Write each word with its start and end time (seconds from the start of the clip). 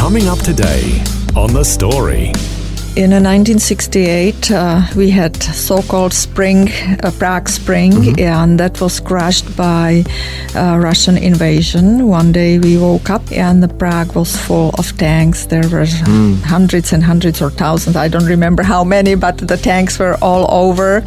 Coming 0.00 0.28
up 0.28 0.38
today 0.38 1.04
on 1.36 1.52
The 1.52 1.62
Story. 1.62 2.32
In 2.96 3.12
1968, 3.12 4.50
uh, 4.50 4.82
we 4.96 5.10
had 5.10 5.40
so-called 5.40 6.12
spring, 6.12 6.68
uh, 7.04 7.12
Prague 7.16 7.48
Spring, 7.48 7.92
mm-hmm. 7.92 8.20
and 8.20 8.58
that 8.58 8.80
was 8.80 8.98
crushed 8.98 9.56
by 9.56 10.02
uh, 10.56 10.76
Russian 10.76 11.16
invasion. 11.16 12.08
One 12.08 12.32
day 12.32 12.58
we 12.58 12.76
woke 12.78 13.08
up 13.08 13.22
and 13.30 13.62
the 13.62 13.68
Prague 13.68 14.16
was 14.16 14.36
full 14.36 14.70
of 14.76 14.96
tanks. 14.98 15.46
There 15.46 15.68
were 15.68 15.86
mm. 15.86 16.42
hundreds 16.42 16.92
and 16.92 17.04
hundreds 17.04 17.40
or 17.40 17.50
thousands. 17.50 17.94
I 17.94 18.08
don't 18.08 18.26
remember 18.26 18.64
how 18.64 18.82
many, 18.82 19.14
but 19.14 19.38
the 19.38 19.56
tanks 19.56 19.96
were 20.00 20.16
all 20.20 20.50
over. 20.50 21.04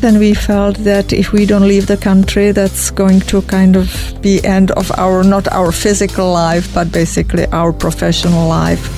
Then 0.00 0.18
we 0.18 0.32
felt 0.32 0.78
that 0.78 1.12
if 1.12 1.32
we 1.32 1.44
don't 1.44 1.68
leave 1.68 1.86
the 1.86 1.98
country, 1.98 2.50
that's 2.52 2.90
going 2.90 3.20
to 3.28 3.42
kind 3.42 3.76
of 3.76 3.92
be 4.22 4.42
end 4.42 4.70
of 4.70 4.90
our 4.96 5.22
not 5.22 5.48
our 5.48 5.70
physical 5.70 6.32
life, 6.32 6.72
but 6.72 6.90
basically 6.90 7.44
our 7.52 7.74
professional 7.74 8.48
life. 8.48 8.88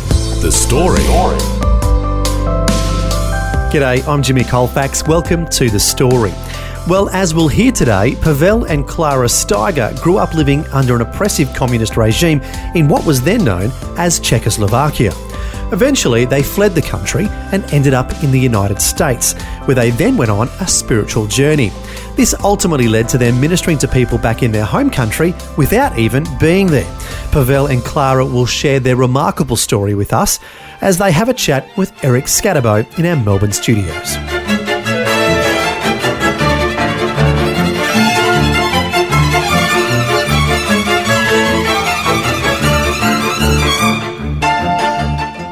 The 0.40 0.52
story. 0.52 1.00
The 1.00 1.36
story. 1.36 1.57
G'day, 3.70 4.02
I'm 4.08 4.22
Jimmy 4.22 4.44
Colfax. 4.44 5.06
Welcome 5.06 5.46
to 5.48 5.68
The 5.68 5.78
Story. 5.78 6.32
Well, 6.88 7.10
as 7.10 7.34
we'll 7.34 7.48
hear 7.48 7.70
today, 7.70 8.16
Pavel 8.22 8.64
and 8.64 8.86
Klara 8.88 9.28
Steiger 9.28 9.94
grew 10.02 10.16
up 10.16 10.32
living 10.32 10.64
under 10.68 10.96
an 10.96 11.02
oppressive 11.02 11.52
communist 11.52 11.98
regime 11.98 12.40
in 12.74 12.88
what 12.88 13.04
was 13.04 13.20
then 13.20 13.44
known 13.44 13.70
as 13.98 14.20
Czechoslovakia. 14.20 15.12
Eventually, 15.70 16.24
they 16.24 16.42
fled 16.42 16.74
the 16.74 16.80
country 16.80 17.26
and 17.52 17.62
ended 17.74 17.92
up 17.92 18.10
in 18.22 18.30
the 18.30 18.40
United 18.40 18.80
States, 18.80 19.34
where 19.66 19.74
they 19.74 19.90
then 19.90 20.16
went 20.16 20.30
on 20.30 20.48
a 20.60 20.66
spiritual 20.66 21.26
journey. 21.26 21.70
This 22.16 22.34
ultimately 22.42 22.88
led 22.88 23.06
to 23.10 23.18
them 23.18 23.38
ministering 23.38 23.76
to 23.78 23.86
people 23.86 24.16
back 24.16 24.42
in 24.42 24.50
their 24.50 24.64
home 24.64 24.88
country 24.88 25.34
without 25.58 25.98
even 25.98 26.24
being 26.40 26.68
there. 26.68 26.90
Pavel 27.30 27.66
and 27.66 27.82
Klara 27.82 28.24
will 28.30 28.46
share 28.46 28.80
their 28.80 28.96
remarkable 28.96 29.56
story 29.56 29.94
with 29.94 30.12
us 30.12 30.40
as 30.80 30.98
they 30.98 31.12
have 31.12 31.28
a 31.28 31.34
chat 31.34 31.68
with 31.76 31.92
Eric 32.04 32.24
Scatterbo 32.24 32.98
in 32.98 33.06
our 33.06 33.16
Melbourne 33.16 33.52
studios. 33.52 34.16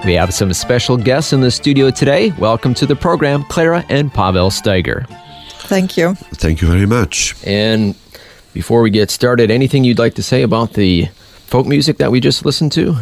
We 0.07 0.15
have 0.15 0.33
some 0.33 0.53
special 0.53 0.97
guests 0.97 1.33
in 1.33 1.41
the 1.41 1.51
studio 1.51 1.91
today. 1.91 2.31
Welcome 2.39 2.75
to 2.75 2.87
the 2.87 2.95
program, 2.95 3.43
Klara 3.45 3.85
and 3.89 4.13
Pavel 4.13 4.51
Steiger. 4.51 5.05
Thank 5.63 5.97
you. 5.97 6.15
Thank 6.15 6.63
you 6.63 6.69
very 6.69 6.87
much. 6.87 7.35
And 7.45 7.97
before 8.55 8.83
we 8.83 8.91
get 8.91 9.11
started, 9.11 9.51
anything 9.51 9.83
you'd 9.83 9.99
like 9.99 10.15
to 10.15 10.23
say 10.23 10.43
about 10.43 10.75
the 10.75 11.09
folk 11.47 11.67
music 11.67 11.99
that 11.99 12.11
we 12.11 12.21
just 12.21 12.45
listened 12.45 12.73
to? 12.73 12.97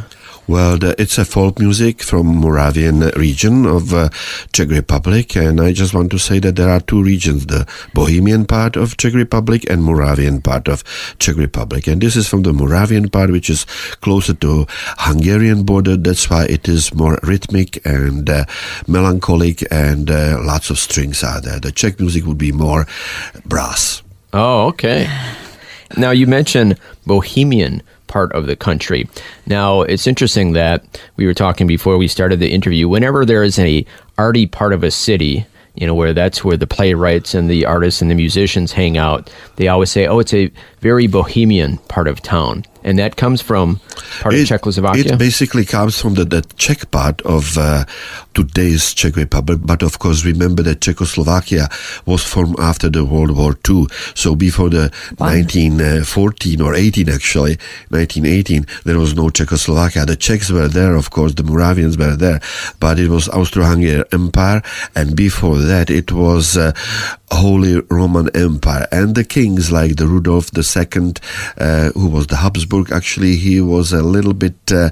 Well, 0.47 0.77
the, 0.77 0.95
it's 1.00 1.17
a 1.17 1.25
folk 1.25 1.59
music 1.59 2.03
from 2.03 2.27
Moravian 2.27 3.00
region 3.17 3.64
of 3.64 3.95
uh, 3.95 4.11
Czech 4.53 4.69
Republic, 4.69 5.37
and 5.37 5.59
I 5.59 5.73
just 5.73 5.95
want 5.95 6.11
to 6.11 6.19
say 6.19 6.39
that 6.41 6.56
there 6.56 6.69
are 6.69 6.81
two 6.81 7.03
regions: 7.03 7.47
the 7.47 7.67
Bohemian 7.95 8.44
part 8.44 8.77
of 8.77 8.99
Czech 8.99 9.15
Republic 9.15 9.65
and 9.71 9.83
Moravian 9.83 10.43
part 10.43 10.69
of 10.69 10.84
Czech 11.19 11.37
Republic. 11.38 11.87
And 11.87 12.03
this 12.03 12.15
is 12.15 12.28
from 12.28 12.43
the 12.43 12.53
Moravian 12.53 13.09
part, 13.09 13.31
which 13.31 13.49
is 13.49 13.65
closer 14.03 14.34
to 14.34 14.66
Hungarian 14.99 15.62
border. 15.62 15.97
That's 15.97 16.28
why 16.28 16.44
it 16.44 16.69
is 16.69 16.93
more 16.93 17.19
rhythmic 17.22 17.81
and 17.87 18.28
uh, 18.28 18.44
melancholic, 18.87 19.65
and 19.72 20.10
uh, 20.10 20.43
lots 20.44 20.69
of 20.69 20.78
strings 20.78 21.25
are 21.25 21.41
there. 21.41 21.59
The 21.59 21.72
Czech 21.72 21.99
music 21.99 22.27
would 22.27 22.38
be 22.38 22.53
more 22.53 22.87
brass. 23.47 24.03
Oh, 24.34 24.66
okay. 24.66 25.09
Now 25.97 26.10
you 26.10 26.27
mentioned 26.27 26.77
Bohemian 27.06 27.83
part 28.06 28.32
of 28.32 28.47
the 28.47 28.56
country. 28.56 29.09
Now, 29.47 29.82
it's 29.82 30.06
interesting 30.06 30.53
that 30.53 31.00
we 31.16 31.26
were 31.26 31.34
talking 31.34 31.66
before 31.66 31.97
we 31.97 32.09
started 32.09 32.41
the 32.41 32.53
interview. 32.53 32.88
Whenever 32.88 33.25
there 33.25 33.42
is 33.42 33.59
a 33.59 33.84
arty 34.19 34.47
part 34.47 34.72
of 34.72 34.84
a 34.84 34.91
city, 34.91 35.47
you 35.75 35.87
know, 35.87 35.94
where 35.94 36.12
that's 36.12 36.44
where 36.44 36.56
the 36.56 36.66
playwrights 36.66 37.34
and 37.34 37.50
the 37.50 37.66
artists 37.66 38.00
and 38.00 38.10
the 38.10 38.15
musicians 38.15 38.72
hang 38.72 38.97
out, 38.97 39.31
they 39.56 39.69
always 39.69 39.91
say, 39.91 40.06
oh, 40.06 40.19
it's 40.19 40.34
a 40.34 40.50
very 40.81 41.06
bohemian 41.06 41.78
part 41.88 42.09
of 42.09 42.20
town 42.22 42.65
and 42.84 42.99
that 42.99 43.17
comes 43.17 43.41
from 43.41 43.81
part 44.21 44.34
it, 44.34 44.43
of 44.43 44.49
Czechoslovakia. 44.49 45.15
It 45.15 45.19
basically 45.19 45.65
comes 45.65 46.00
from 46.00 46.15
the, 46.15 46.25
the 46.25 46.43
Czech 46.56 46.91
part 46.91 47.22
of 47.22 47.56
uh, 47.56 47.84
today's 48.34 48.93
Czech 48.93 49.17
Republic. 49.17 49.61
But 49.62 49.83
of 49.83 49.99
course, 49.99 50.25
remember 50.25 50.62
that 50.62 50.81
Czechoslovakia 50.81 51.69
was 52.05 52.22
formed 52.22 52.56
after 52.59 52.91
the 52.91 53.05
World 53.05 53.37
War 53.37 53.56
II. 53.69 53.87
So 54.15 54.37
before 54.37 54.69
the 54.69 54.93
wow. 55.19 55.33
1914 55.33 56.61
or 56.61 56.75
18, 56.75 57.09
actually 57.09 57.56
1918, 57.89 58.67
there 58.84 58.99
was 58.99 59.15
no 59.15 59.31
Czechoslovakia. 59.31 60.05
The 60.05 60.16
Czechs 60.16 60.51
were 60.51 60.69
there, 60.69 60.95
of 60.95 61.11
course. 61.11 61.34
The 61.34 61.43
Moravians 61.43 61.97
were 61.97 62.16
there, 62.16 62.41
but 62.81 62.99
it 62.99 63.09
was 63.09 63.28
Austro-Hungarian 63.28 64.05
Empire, 64.12 64.62
and 64.95 65.16
before 65.16 65.59
that, 65.59 65.91
it 65.91 66.12
was 66.12 66.56
uh, 66.56 66.72
Holy 67.31 67.81
Roman 67.91 68.28
Empire. 68.34 68.87
And 68.93 69.15
the 69.15 69.25
kings 69.25 69.72
like 69.72 69.97
the 69.97 70.06
Rudolf 70.06 70.51
II, 70.56 71.15
uh, 71.59 71.91
who 71.91 72.09
was 72.09 72.27
the 72.27 72.37
Habsburg, 72.37 72.73
actually, 72.92 73.36
he 73.36 73.60
was 73.60 73.92
a 73.92 74.02
little 74.02 74.34
bit, 74.34 74.56
uh, 74.72 74.90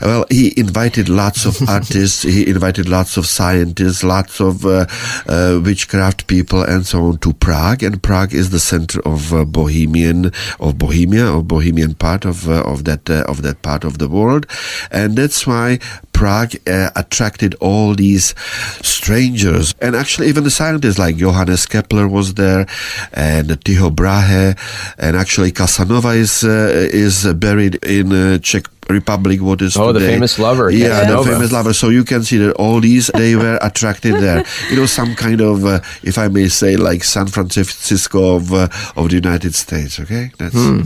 well, 0.00 0.24
he 0.30 0.52
invited 0.58 1.08
lots 1.08 1.44
of 1.44 1.56
artists, 1.68 2.22
he 2.22 2.48
invited 2.48 2.88
lots 2.88 3.16
of 3.16 3.26
scientists, 3.26 4.02
lots 4.04 4.40
of 4.40 4.64
uh, 4.64 4.86
uh, 5.26 5.60
witchcraft 5.64 6.26
people, 6.26 6.62
and 6.62 6.86
so 6.86 7.04
on 7.06 7.18
to 7.18 7.32
Prague. 7.32 7.82
And 7.82 8.02
Prague 8.02 8.34
is 8.34 8.50
the 8.50 8.60
center 8.60 9.00
of 9.06 9.32
uh, 9.32 9.44
Bohemian, 9.44 10.32
of 10.60 10.78
Bohemia, 10.78 11.26
of 11.26 11.48
Bohemian 11.48 11.94
part 11.94 12.24
of, 12.24 12.48
uh, 12.48 12.62
of 12.62 12.84
that, 12.84 13.08
of 13.10 13.42
that 13.42 13.62
part 13.62 13.84
of 13.84 13.98
the 13.98 14.08
world. 14.08 14.46
And 14.90 15.16
that's 15.16 15.46
why 15.46 15.78
Prague 16.22 16.54
attracted 16.94 17.56
all 17.60 17.96
these 17.96 18.32
strangers. 18.80 19.74
And 19.80 19.96
actually, 19.96 20.28
even 20.28 20.44
the 20.44 20.52
scientists 20.52 20.96
like 20.96 21.16
Johannes 21.16 21.66
Kepler 21.66 22.06
was 22.06 22.34
there, 22.34 22.64
and 23.12 23.48
Tycho 23.64 23.90
Brahe, 23.90 24.54
and 24.98 25.16
actually 25.16 25.50
Casanova 25.50 26.10
is 26.10 26.44
uh, 26.44 26.70
is 26.92 27.26
buried 27.34 27.74
in 27.84 28.12
uh, 28.12 28.38
Czech 28.38 28.66
Republic, 28.88 29.42
what 29.42 29.62
is 29.62 29.76
oh 29.76 29.92
today. 29.92 30.06
the 30.06 30.12
famous 30.12 30.38
lover, 30.38 30.70
yeah, 30.70 31.04
the 31.10 31.24
famous 31.24 31.50
lover. 31.50 31.72
So 31.72 31.88
you 31.88 32.04
can 32.04 32.22
see 32.22 32.38
that 32.38 32.52
all 32.54 32.78
these 32.80 33.10
they 33.16 33.34
were 33.34 33.58
attracted 33.60 34.14
there. 34.22 34.44
It 34.72 34.78
was 34.78 34.92
some 34.92 35.16
kind 35.16 35.40
of, 35.40 35.64
uh, 35.64 35.80
if 36.04 36.18
I 36.18 36.28
may 36.28 36.48
say, 36.48 36.76
like 36.76 37.02
San 37.02 37.26
Francisco 37.26 38.36
of 38.36 38.52
uh, 38.52 38.68
of 38.94 39.08
the 39.08 39.16
United 39.16 39.56
States. 39.56 39.98
Okay, 39.98 40.30
that's. 40.38 40.54
Hmm. 40.54 40.82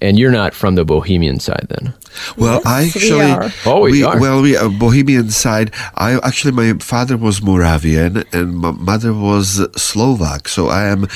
And 0.00 0.18
you're 0.18 0.32
not 0.32 0.54
from 0.54 0.76
the 0.76 0.84
Bohemian 0.84 1.40
side 1.40 1.66
then? 1.68 1.92
Well, 2.36 2.62
yes, 2.64 2.66
I 2.66 2.84
actually, 2.86 3.32
we 3.34 3.52
oh, 3.66 3.80
we, 3.80 3.92
we 3.92 4.04
are. 4.04 4.20
well, 4.20 4.40
we 4.42 4.56
are 4.56 4.68
Bohemian 4.68 5.30
side. 5.30 5.72
I 5.94 6.18
actually, 6.24 6.52
my 6.52 6.72
father 6.80 7.16
was 7.16 7.42
Moravian 7.42 8.24
and 8.32 8.56
my 8.56 8.72
mother 8.72 9.12
was 9.12 9.60
Slovak. 9.76 10.48
So 10.48 10.68
I 10.68 10.88
am 10.88 11.06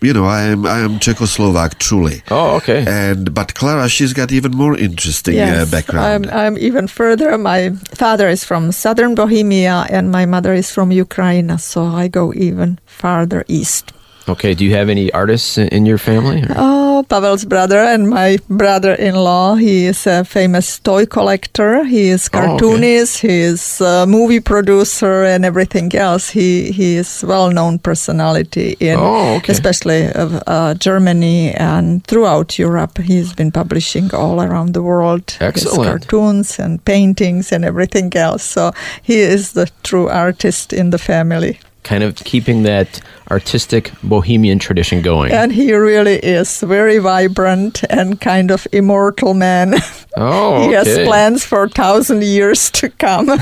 you 0.00 0.12
know, 0.12 0.24
I 0.24 0.42
am 0.42 0.66
I 0.66 0.78
am 0.80 0.98
Czechoslovak 0.98 1.78
truly. 1.78 2.22
Oh, 2.30 2.56
okay. 2.56 2.84
And 2.86 3.34
but 3.34 3.54
Klara, 3.54 3.88
she's 3.88 4.12
got 4.12 4.32
even 4.32 4.52
more 4.52 4.76
interesting 4.76 5.34
uh, 5.34 5.44
yes, 5.44 5.68
uh, 5.68 5.70
background. 5.70 6.30
I'm, 6.30 6.38
I'm 6.38 6.58
even 6.58 6.88
further. 6.88 7.36
My 7.36 7.70
father 7.94 8.28
is 8.28 8.44
from 8.44 8.72
southern 8.72 9.14
Bohemia, 9.14 9.86
and 9.90 10.10
my 10.10 10.24
mother 10.26 10.54
is 10.54 10.70
from 10.70 10.90
Ukraine. 10.90 11.58
So 11.58 11.84
I 11.84 12.08
go 12.08 12.32
even 12.32 12.78
farther 12.86 13.44
east. 13.46 13.92
Okay. 14.28 14.54
Do 14.54 14.64
you 14.64 14.74
have 14.74 14.88
any 14.88 15.12
artists 15.12 15.58
in 15.58 15.84
your 15.86 15.98
family? 15.98 16.42
Or? 16.48 16.89
Pavel's 17.02 17.44
brother 17.44 17.78
and 17.78 18.08
my 18.08 18.38
brother-in-law. 18.48 19.56
He 19.56 19.86
is 19.86 20.06
a 20.06 20.24
famous 20.24 20.78
toy 20.78 21.06
collector. 21.06 21.84
He 21.84 22.08
is 22.08 22.28
cartoonist. 22.28 23.24
Oh, 23.24 23.28
okay. 23.28 23.34
He 23.34 23.40
is 23.42 23.80
a 23.80 24.06
movie 24.06 24.40
producer 24.40 25.24
and 25.24 25.44
everything 25.44 25.94
else. 25.94 26.30
He 26.30 26.72
he 26.72 26.96
is 26.96 27.24
well-known 27.26 27.78
personality 27.78 28.76
in, 28.80 28.98
oh, 28.98 29.36
okay. 29.36 29.52
especially 29.52 30.10
of 30.12 30.42
uh, 30.46 30.74
Germany 30.74 31.52
and 31.54 32.04
throughout 32.06 32.58
Europe. 32.58 32.98
He's 32.98 33.32
been 33.32 33.52
publishing 33.52 34.14
all 34.14 34.40
around 34.40 34.74
the 34.74 34.82
world. 34.82 35.36
Excellent. 35.40 35.88
cartoons 35.90 36.58
and 36.58 36.84
paintings 36.84 37.52
and 37.52 37.64
everything 37.64 38.14
else. 38.16 38.42
So 38.42 38.72
he 39.02 39.20
is 39.20 39.52
the 39.52 39.70
true 39.82 40.08
artist 40.08 40.72
in 40.72 40.90
the 40.90 40.98
family. 40.98 41.58
Kind 41.82 42.02
of 42.02 42.16
keeping 42.16 42.62
that 42.64 43.00
artistic 43.30 43.92
bohemian 44.02 44.58
tradition 44.58 45.02
going. 45.02 45.32
And 45.32 45.52
he 45.52 45.72
really 45.72 46.16
is 46.16 46.60
very 46.60 46.98
vibrant 46.98 47.82
and 47.88 48.20
kind 48.20 48.50
of 48.50 48.66
immortal 48.72 49.34
man. 49.34 49.74
Oh, 50.16 50.66
he 50.66 50.72
has 50.72 51.06
plans 51.06 51.44
for 51.44 51.62
a 51.62 51.68
thousand 51.68 52.24
years 52.24 52.68
to 52.72 52.88
come. 52.90 53.28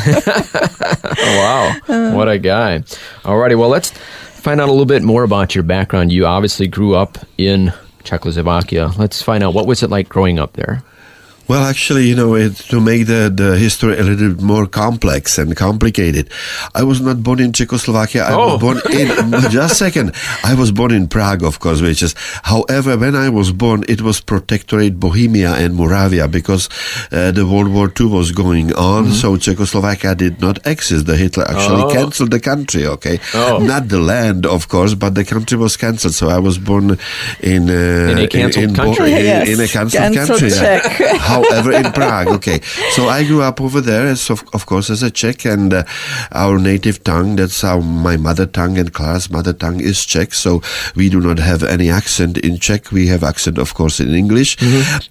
Oh, 1.21 1.37
wow. 1.39 1.77
Uh. 1.89 2.13
what 2.13 2.29
a 2.29 2.39
guy. 2.39 2.81
Alrighty, 3.25 3.59
well, 3.59 3.71
let's 3.71 3.91
find 3.91 4.61
out 4.61 4.69
a 4.69 4.71
little 4.71 4.87
bit 4.87 5.03
more 5.03 5.23
about 5.25 5.55
your 5.55 5.65
background. 5.65 6.13
You 6.13 6.27
obviously 6.27 6.69
grew 6.69 6.95
up 6.95 7.19
in 7.39 7.73
Czechoslovakia. 8.05 8.91
Let's 8.99 9.23
find 9.23 9.43
out 9.43 9.55
what 9.55 9.67
was 9.67 9.83
it 9.83 9.89
like 9.91 10.09
growing 10.11 10.39
up 10.39 10.53
there? 10.53 10.83
Well, 11.49 11.65
actually, 11.65 12.07
you 12.09 12.15
know, 12.15 12.35
it, 12.35 12.57
to 12.69 12.79
make 12.79 13.07
the, 13.07 13.33
the 13.35 13.57
history 13.57 13.97
a 13.99 14.03
little 14.03 14.35
bit 14.35 14.43
more 14.45 14.67
complex 14.67 15.39
and 15.39 15.57
complicated, 15.57 16.29
I 16.75 16.83
was 16.83 17.01
not 17.01 17.23
born 17.23 17.41
in 17.41 17.53
Czechoslovakia. 17.55 18.25
I 18.25 18.35
Oh. 18.35 18.53
was 18.53 18.61
born 18.61 18.81
in, 18.93 19.09
just 19.51 19.73
a 19.73 19.75
second, 19.75 20.13
I 20.45 20.53
was 20.55 20.71
born 20.73 20.93
in 20.93 21.09
Prague, 21.09 21.43
of 21.43 21.59
course, 21.61 21.81
which 21.81 22.03
is, 22.03 22.15
however, 22.43 22.99
when 22.99 23.17
I 23.17 23.31
was 23.31 23.51
born, 23.53 23.85
it 23.89 24.03
was 24.03 24.21
Protectorate 24.21 25.01
Bohemia 25.01 25.55
and 25.55 25.75
Moravia 25.75 26.29
because 26.29 26.69
uh, 27.13 27.31
the 27.33 27.47
World 27.47 27.69
War 27.73 27.91
II 27.99 28.07
was 28.09 28.31
going 28.31 28.75
on, 28.75 29.11
so 29.13 29.37
Czechoslovakia 29.39 30.15
did 30.15 30.43
not 30.43 30.59
exist. 30.67 31.07
The 31.07 31.17
Hitler 31.17 31.49
actually 31.49 31.83
Oh. 31.85 31.91
cancelled 31.91 32.31
the 32.31 32.41
country, 32.41 32.85
okay? 32.87 33.21
Oh. 33.33 33.59
Not 33.65 33.89
the 33.89 34.01
land, 34.01 34.45
of 34.45 34.69
course, 34.69 34.93
but 34.95 35.15
the 35.15 35.25
country 35.25 35.57
was 35.57 35.79
cancelled. 35.79 36.13
So 36.15 36.29
I 36.29 36.39
was 36.39 36.59
born 36.59 36.99
in, 37.41 37.71
uh, 37.71 38.13
In 38.13 38.19
a 38.19 38.27
cancelled 38.29 38.77
Bo- 38.77 38.93
country. 38.93 39.13
in, 39.13 39.25
Yes, 39.25 39.49
in 39.49 39.61
a 39.61 39.69
cancelled 39.69 40.13
cancelled 40.13 40.41
country. 40.41 40.51
yeah. 40.53 41.38
However, 41.39 41.73
in 41.73 41.93
Prague, 41.93 42.29
okay. 42.29 42.61
So 42.91 43.09
I 43.09 43.25
grew 43.25 43.43
up 43.43 43.61
over 43.61 43.81
there, 43.81 44.07
as 44.07 44.31
of, 44.31 44.45
of 44.53 44.67
course, 44.67 44.91
as 44.91 45.03
a 45.03 45.11
Czech, 45.11 45.45
and 45.45 45.73
uh, 45.73 45.85
our 46.33 46.59
native 46.59 47.05
tongue, 47.05 47.37
that's 47.37 47.63
our 47.65 47.81
my 47.81 48.17
mother 48.17 48.47
tongue, 48.47 48.79
and 48.79 48.93
Klara's 48.93 49.31
mother 49.31 49.53
tongue 49.53 49.81
is 49.81 50.05
Czech. 50.05 50.35
So 50.35 50.63
we 50.95 51.09
do 51.09 51.21
not 51.21 51.39
have 51.39 51.63
any 51.63 51.91
accent 51.91 52.39
in 52.39 52.59
Czech. 52.59 52.91
We 52.93 53.07
have 53.09 53.23
accent, 53.23 53.59
of 53.59 53.75
course, 53.75 54.01
in 54.01 54.15
English. 54.15 54.57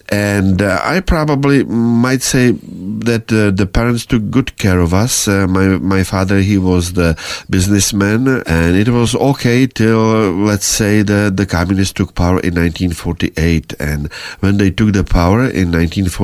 And 0.10 0.62
uh, 0.62 0.80
I 0.84 1.00
probably 1.00 1.64
might 1.64 2.22
say 2.22 2.52
that 2.52 3.32
uh, 3.32 3.52
the 3.52 3.66
parents 3.66 4.06
took 4.06 4.30
good 4.30 4.58
care 4.58 4.80
of 4.80 4.94
us. 4.94 5.28
Uh, 5.28 5.48
my 5.48 5.78
my 5.78 6.04
father, 6.04 6.40
he 6.40 6.58
was 6.58 6.94
the 6.94 7.16
businessman, 7.50 8.28
and 8.46 8.76
it 8.76 8.90
was 8.90 9.16
okay 9.16 9.68
till 9.68 10.32
let's 10.32 10.66
say 10.66 11.02
the 11.02 11.32
the 11.34 11.46
communists 11.46 11.94
took 11.94 12.16
power 12.16 12.40
in 12.40 12.56
1948. 12.56 13.74
And 13.80 14.12
when 14.40 14.58
they 14.58 14.72
took 14.72 14.94
the 14.94 15.04
power 15.04 15.42
in 15.42 15.72
1948, 15.72 16.17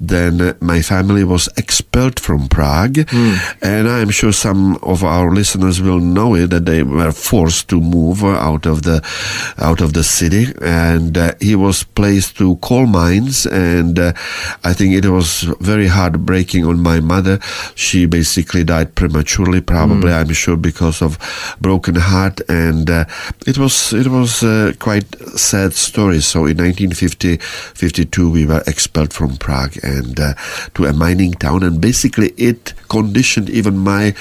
then 0.00 0.40
uh, 0.40 0.54
my 0.60 0.82
family 0.82 1.24
was 1.24 1.48
expelled 1.56 2.20
from 2.20 2.48
Prague, 2.48 2.98
and 3.62 3.88
I'm 3.88 4.10
sure 4.10 4.32
some 4.32 4.76
of 4.82 5.02
our 5.04 5.30
listeners 5.32 5.80
will 5.80 6.00
know 6.00 6.34
it 6.34 6.50
that 6.50 6.66
they 6.66 6.82
were 6.82 7.12
forced 7.12 7.68
to 7.68 7.80
move 7.80 8.22
uh, 8.24 8.28
out 8.28 8.66
of 8.66 8.82
the 8.82 9.02
out 9.58 9.80
of 9.80 9.92
the 9.92 10.04
city, 10.04 10.46
and 10.62 11.16
uh, 11.16 11.32
he 11.40 11.54
was 11.54 11.82
placed 11.82 12.36
to 12.38 12.56
coal 12.56 12.86
mines, 12.86 13.46
and 13.46 13.98
uh, 13.98 14.12
I 14.64 14.72
think 14.72 14.94
it 14.94 15.08
was 15.08 15.42
very 15.60 15.86
heartbreaking 15.88 16.64
on 16.64 16.80
my 16.80 17.00
mother. 17.00 17.38
She 17.74 18.06
basically 18.06 18.64
died 18.64 18.94
prematurely, 18.94 19.60
probably 19.60 20.12
I'm 20.12 20.32
sure 20.32 20.56
because 20.56 21.02
of 21.02 21.18
broken 21.60 21.94
heart, 21.96 22.40
and 22.48 22.90
uh, 22.90 23.04
it 23.46 23.58
was 23.58 23.92
it 23.92 24.06
was 24.08 24.42
uh, 24.42 24.72
quite 24.78 25.06
sad 25.38 25.72
story. 25.74 26.20
So 26.20 26.40
in 26.46 26.56
1950, 26.58 27.36
52, 27.38 28.30
we 28.30 28.46
were 28.46 28.62
expelled 28.66 29.05
from 29.12 29.36
Prague 29.36 29.76
and 29.82 30.18
uh, 30.18 30.34
to 30.74 30.86
a 30.86 30.92
mining 30.92 31.32
town, 31.32 31.62
and 31.62 31.80
basically 31.80 32.30
it 32.36 32.74
conditioned 32.88 33.50
even 33.50 33.78
my 33.78 34.14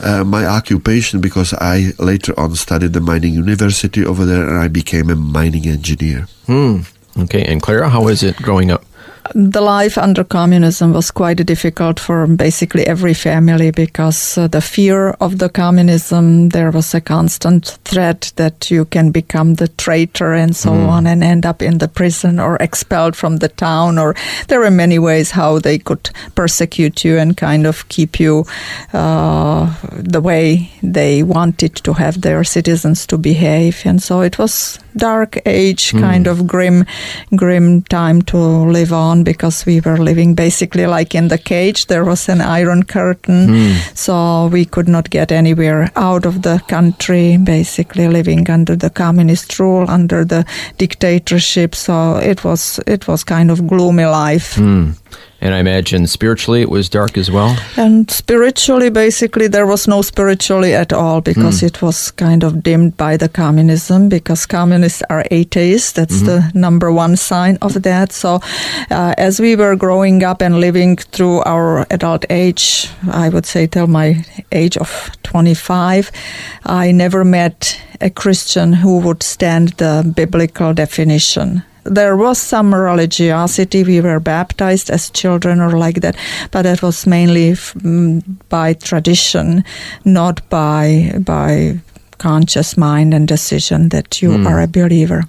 uh, 0.00 0.24
my 0.24 0.46
occupation 0.46 1.20
because 1.20 1.52
I 1.54 1.92
later 1.98 2.38
on 2.38 2.54
studied 2.56 2.92
the 2.92 3.00
mining 3.00 3.34
university 3.34 4.04
over 4.04 4.24
there, 4.24 4.48
and 4.48 4.58
I 4.58 4.68
became 4.68 5.10
a 5.10 5.16
mining 5.16 5.66
engineer. 5.66 6.26
Hmm. 6.46 6.80
Okay, 7.18 7.44
and 7.44 7.62
Klara, 7.62 7.90
how 7.90 8.04
was 8.04 8.22
it 8.22 8.36
growing 8.36 8.70
up? 8.70 8.84
The 9.34 9.60
life 9.60 9.98
under 9.98 10.24
communism 10.24 10.92
was 10.92 11.10
quite 11.10 11.44
difficult 11.46 12.00
for 12.00 12.26
basically 12.26 12.86
every 12.86 13.14
family 13.14 13.70
because 13.70 14.38
uh, 14.38 14.48
the 14.48 14.60
fear 14.60 15.10
of 15.20 15.38
the 15.38 15.48
communism 15.48 16.48
there 16.50 16.70
was 16.70 16.94
a 16.94 17.00
constant 17.00 17.78
threat 17.84 18.32
that 18.36 18.70
you 18.70 18.84
can 18.84 19.10
become 19.10 19.54
the 19.54 19.68
traitor 19.68 20.32
and 20.32 20.56
so 20.56 20.72
on 20.72 21.06
and 21.06 21.22
end 21.22 21.46
up 21.46 21.62
in 21.62 21.78
the 21.78 21.88
prison 21.88 22.40
or 22.40 22.56
expelled 22.56 23.14
from 23.14 23.36
the 23.36 23.48
town 23.48 23.98
or 23.98 24.14
there 24.48 24.60
were 24.60 24.70
many 24.70 24.98
ways 24.98 25.30
how 25.30 25.58
they 25.58 25.78
could 25.78 26.10
persecute 26.34 27.04
you 27.04 27.18
and 27.18 27.36
kind 27.36 27.66
of 27.66 27.88
keep 27.88 28.18
you 28.18 28.44
uh, 28.92 29.72
the 29.92 30.20
way 30.20 30.70
they 30.82 31.22
wanted 31.22 31.74
to 31.76 31.92
have 31.92 32.20
their 32.20 32.42
citizens 32.44 33.06
to 33.06 33.18
behave. 33.18 33.82
And 33.84 34.02
so 34.02 34.20
it 34.22 34.38
was 34.38 34.78
dark 34.96 35.38
age 35.46 35.92
kind 35.92 36.26
of 36.26 36.48
grim 36.48 36.84
grim 37.36 37.80
time 37.82 38.20
to 38.20 38.36
live 38.36 38.92
on 38.92 39.09
because 39.24 39.66
we 39.66 39.80
were 39.80 39.98
living 39.98 40.34
basically 40.34 40.86
like 40.86 41.14
in 41.14 41.28
the 41.28 41.38
cage. 41.38 41.86
There 41.86 42.04
was 42.04 42.28
an 42.28 42.40
iron 42.40 42.84
curtain 42.84 43.74
so 43.94 44.46
we 44.46 44.64
could 44.64 44.88
not 44.88 45.10
get 45.10 45.32
anywhere 45.32 45.90
out 45.96 46.26
of 46.26 46.42
the 46.42 46.60
country 46.68 47.36
basically 47.36 48.08
living 48.08 48.50
under 48.50 48.76
the 48.76 48.90
communist 48.90 49.58
rule 49.58 49.88
under 49.88 50.24
the 50.24 50.44
dictatorship. 50.78 51.74
So 51.74 52.16
it 52.16 52.44
was 52.44 52.80
it 52.86 53.06
was 53.06 53.24
kind 53.24 53.50
of 53.50 53.66
gloomy 53.66 54.06
life. 54.06 54.54
Hmm. 54.56 54.92
And 55.40 55.54
I 55.54 55.58
imagine 55.58 56.06
spiritually 56.06 56.60
it 56.60 56.68
was 56.68 56.88
dark 56.88 57.16
as 57.16 57.30
well. 57.30 57.56
and 57.76 58.10
spiritually, 58.10 58.90
basically, 58.90 59.48
there 59.48 59.66
was 59.66 59.88
no 59.88 60.02
spiritually 60.02 60.74
at 60.74 60.92
all 60.92 61.20
because 61.20 61.62
it 61.62 61.80
was 61.80 62.10
kind 62.10 62.44
of 62.44 62.62
dimmed 62.62 62.96
by 62.96 63.16
the 63.16 63.28
communism. 63.28 64.08
Because 64.08 64.46
communists 64.46 65.02
are 65.08 65.24
atheists, 65.30 65.92
that's 65.92 66.20
the 66.22 66.50
number 66.54 66.92
one 66.92 67.16
sign 67.16 67.56
of 67.62 67.82
that. 67.82 68.12
So, 68.12 68.40
uh, 68.90 69.14
as 69.16 69.40
we 69.40 69.56
were 69.56 69.76
growing 69.76 70.22
up 70.22 70.42
and 70.42 70.60
living 70.60 70.96
through 70.96 71.40
our 71.42 71.86
adult 71.90 72.24
age, 72.30 72.88
I 73.10 73.28
would 73.28 73.46
say 73.46 73.66
till 73.66 73.86
my 73.86 74.24
age 74.52 74.76
of 74.76 75.10
25, 75.22 76.10
I 76.66 76.92
never 76.92 77.24
met 77.24 77.80
a 78.00 78.10
Christian 78.10 78.72
who 78.72 78.98
would 78.98 79.22
stand 79.22 79.70
the 79.78 80.12
biblical 80.14 80.74
definition 80.74 81.62
there 81.84 82.16
was 82.16 82.38
some 82.38 82.74
religiosity. 82.74 83.84
We 83.84 84.00
were 84.00 84.20
baptized 84.20 84.90
as 84.90 85.10
children 85.10 85.60
or 85.60 85.72
like 85.72 86.00
that, 86.00 86.16
but 86.50 86.66
it 86.66 86.82
was 86.82 87.06
mainly 87.06 87.52
f- 87.52 87.74
mm, 87.74 88.22
by 88.48 88.74
tradition, 88.74 89.64
not 90.04 90.48
by 90.50 91.14
by 91.24 91.80
conscious 92.18 92.76
mind 92.76 93.14
and 93.14 93.26
decision 93.26 93.88
that 93.88 94.20
you 94.22 94.32
are 94.46 94.60
a 94.60 94.66
believer. 94.66 95.24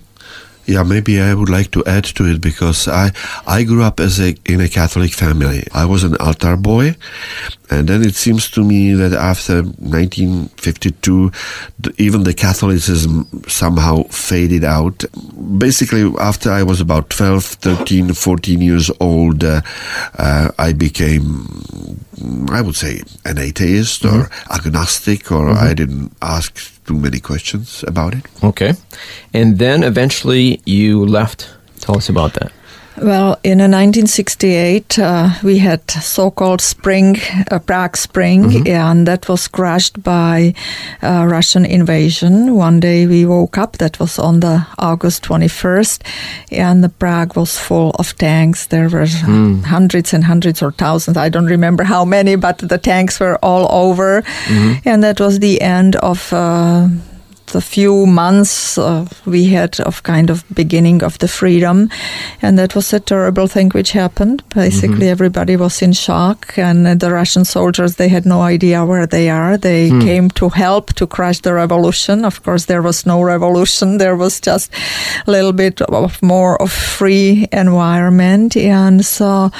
Yeah, 0.71 0.83
maybe 0.83 1.19
I 1.19 1.33
would 1.33 1.49
like 1.49 1.71
to 1.71 1.83
add 1.83 2.05
to 2.15 2.23
it 2.25 2.39
because 2.39 2.87
I 2.87 3.11
I 3.45 3.63
grew 3.65 3.83
up 3.83 3.99
as 3.99 4.21
a 4.21 4.37
in 4.45 4.61
a 4.61 4.69
Catholic 4.69 5.11
family. 5.11 5.67
I 5.73 5.83
was 5.83 6.05
an 6.05 6.15
altar 6.15 6.55
boy, 6.55 6.95
and 7.69 7.89
then 7.89 8.01
it 8.01 8.15
seems 8.15 8.49
to 8.51 8.63
me 8.63 8.93
that 8.93 9.11
after 9.11 9.63
1952, 9.63 11.31
the, 11.77 11.93
even 11.97 12.23
the 12.23 12.33
Catholicism 12.33 13.27
somehow 13.49 14.03
faded 14.03 14.63
out. 14.63 15.03
Basically, 15.57 16.09
after 16.19 16.49
I 16.49 16.63
was 16.63 16.79
about 16.79 17.09
12, 17.09 17.43
13, 17.43 18.13
14 18.13 18.61
years 18.61 18.89
old, 19.01 19.43
uh, 19.43 19.61
uh, 20.17 20.51
I 20.57 20.71
became, 20.71 21.47
I 22.49 22.61
would 22.61 22.77
say, 22.77 23.03
an 23.25 23.39
atheist 23.39 24.05
or 24.05 24.29
agnostic, 24.49 25.33
or 25.33 25.49
I 25.49 25.73
didn't 25.73 26.15
ask 26.21 26.55
too 26.91 26.99
many 26.99 27.19
questions 27.19 27.83
about 27.87 28.13
it. 28.13 28.25
Okay. 28.43 28.73
And 29.33 29.57
then 29.57 29.83
eventually 29.83 30.61
you 30.65 31.05
left. 31.05 31.49
Tell 31.79 31.97
us 31.97 32.09
about 32.09 32.33
that. 32.33 32.51
Well, 32.97 33.39
in 33.43 33.61
uh, 33.61 33.71
1968, 33.71 34.99
uh, 34.99 35.29
we 35.43 35.57
had 35.59 35.89
so-called 35.89 36.61
spring, 36.61 37.17
uh, 37.49 37.57
Prague 37.59 37.97
Spring, 37.97 38.67
and 38.67 39.07
that 39.07 39.27
was 39.27 39.47
crushed 39.47 40.03
by 40.03 40.53
uh, 41.01 41.25
Russian 41.27 41.65
invasion. 41.65 42.55
One 42.55 42.79
day 42.79 43.07
we 43.07 43.25
woke 43.25 43.57
up, 43.57 43.77
that 43.77 43.99
was 43.99 44.19
on 44.19 44.41
the 44.41 44.67
August 44.77 45.23
21st, 45.23 46.01
and 46.51 46.83
the 46.83 46.89
Prague 46.89 47.35
was 47.35 47.57
full 47.57 47.91
of 47.91 48.15
tanks. 48.17 48.67
There 48.67 48.89
were 48.89 49.07
hundreds 49.65 50.13
and 50.13 50.25
hundreds 50.25 50.61
or 50.61 50.71
thousands, 50.71 51.17
I 51.17 51.29
don't 51.29 51.47
remember 51.47 51.83
how 51.83 52.05
many, 52.05 52.35
but 52.35 52.57
the 52.59 52.77
tanks 52.77 53.19
were 53.19 53.37
all 53.41 53.67
over. 53.71 54.21
And 54.85 55.01
that 55.03 55.19
was 55.19 55.39
the 55.39 55.61
end 55.61 55.95
of 55.95 56.31
uh, 56.33 56.87
a 57.55 57.61
few 57.61 58.05
months 58.05 58.77
uh, 58.77 59.05
we 59.25 59.45
had 59.45 59.79
of 59.81 60.03
kind 60.03 60.29
of 60.29 60.43
beginning 60.53 61.03
of 61.03 61.17
the 61.19 61.27
freedom, 61.27 61.89
and 62.41 62.57
that 62.57 62.75
was 62.75 62.93
a 62.93 62.99
terrible 62.99 63.47
thing 63.47 63.69
which 63.71 63.91
happened. 63.91 64.43
Basically, 64.55 65.09
everybody 65.09 65.55
was 65.55 65.81
in 65.81 65.93
shock, 65.93 66.57
and 66.57 66.99
the 66.99 67.11
Russian 67.11 67.45
soldiers 67.45 67.95
they 67.95 68.09
had 68.09 68.25
no 68.25 68.41
idea 68.41 68.85
where 68.85 69.07
they 69.07 69.29
are. 69.29 69.57
They 69.57 69.89
came 69.89 70.29
to 70.31 70.49
help 70.49 70.93
to 70.93 71.07
crush 71.07 71.39
the 71.41 71.53
revolution. 71.53 72.25
Of 72.25 72.43
course, 72.43 72.65
there 72.65 72.81
was 72.81 73.05
no 73.05 73.21
revolution. 73.21 73.97
There 74.01 74.15
was 74.15 74.41
just 74.41 74.71
a 75.27 75.31
little 75.31 75.53
bit 75.53 75.81
of 75.81 76.21
more 76.23 76.59
of 76.61 76.71
free 76.71 77.47
environment, 77.51 78.57
and 78.57 79.05
so 79.05 79.51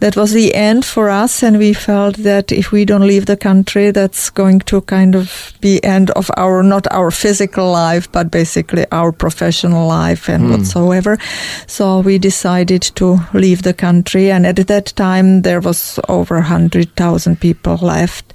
that 0.00 0.16
was 0.16 0.32
the 0.32 0.54
end 0.54 0.84
for 0.84 1.08
us. 1.08 1.42
And 1.42 1.58
we 1.58 1.72
felt 1.72 2.16
that 2.22 2.52
if 2.52 2.70
we 2.70 2.84
don't 2.84 3.06
leave 3.06 3.26
the 3.26 3.36
country, 3.36 3.90
that's 3.90 4.30
going 4.30 4.60
to 4.60 4.80
kind 4.82 5.14
of 5.16 5.52
be 5.60 5.82
end 5.84 6.10
of 6.10 6.30
our 6.36 6.62
not 6.62 6.86
our 6.92 7.10
physical 7.10 7.37
life, 7.46 8.10
but 8.12 8.30
basically 8.30 8.86
our 8.92 9.12
professional 9.12 9.86
life 9.86 10.28
and 10.28 10.44
hmm. 10.44 10.50
whatsoever. 10.52 11.18
So 11.66 12.00
we 12.00 12.18
decided 12.18 12.82
to 12.96 13.18
leave 13.32 13.62
the 13.62 13.74
country, 13.74 14.30
and 14.30 14.46
at 14.46 14.56
that 14.66 14.86
time 14.96 15.42
there 15.42 15.60
was 15.60 15.98
over 16.08 16.40
hundred 16.40 16.94
thousand 16.96 17.40
people 17.40 17.76
left. 17.76 18.34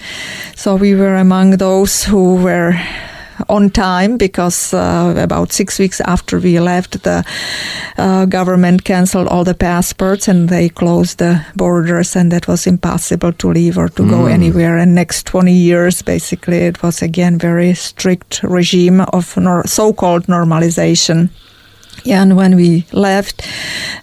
So 0.56 0.76
we 0.76 0.96
were 0.96 1.16
among 1.16 1.58
those 1.58 2.04
who 2.04 2.36
were 2.36 2.74
on 3.50 3.70
time 3.70 4.18
because 4.18 4.74
uh, 4.74 5.14
about 5.18 5.52
six 5.52 5.80
weeks 5.80 6.02
after 6.02 6.40
we 6.40 6.60
left, 6.60 7.04
the 7.04 7.24
uh, 7.98 8.26
government 8.26 8.84
canceled 8.84 9.28
all 9.28 9.44
the 9.44 9.54
passports 9.54 10.28
and 10.28 10.50
they 10.50 10.70
closed 10.70 11.18
the 11.20 11.46
borders, 11.56 12.16
and 12.16 12.32
that 12.32 12.48
was 12.48 12.68
impossible 12.68 13.34
to 13.34 13.52
leave 13.52 13.78
or 13.78 13.90
to 13.90 14.08
go 14.10 14.26
anywhere. 14.26 14.78
And 14.78 14.96
next 14.96 15.26
20 15.28 15.52
years, 15.54 16.02
basically, 16.02 16.58
it 16.58 16.82
was 16.84 17.02
again 17.02 17.38
very 17.38 17.74
strict 17.74 18.44
regime 18.44 19.02
of 19.02 19.36
nor- 19.38 19.68
so-called 19.68 20.28
normalization. 20.28 21.30
And 22.06 22.36
when 22.36 22.56
we 22.56 22.86
left, 22.92 23.48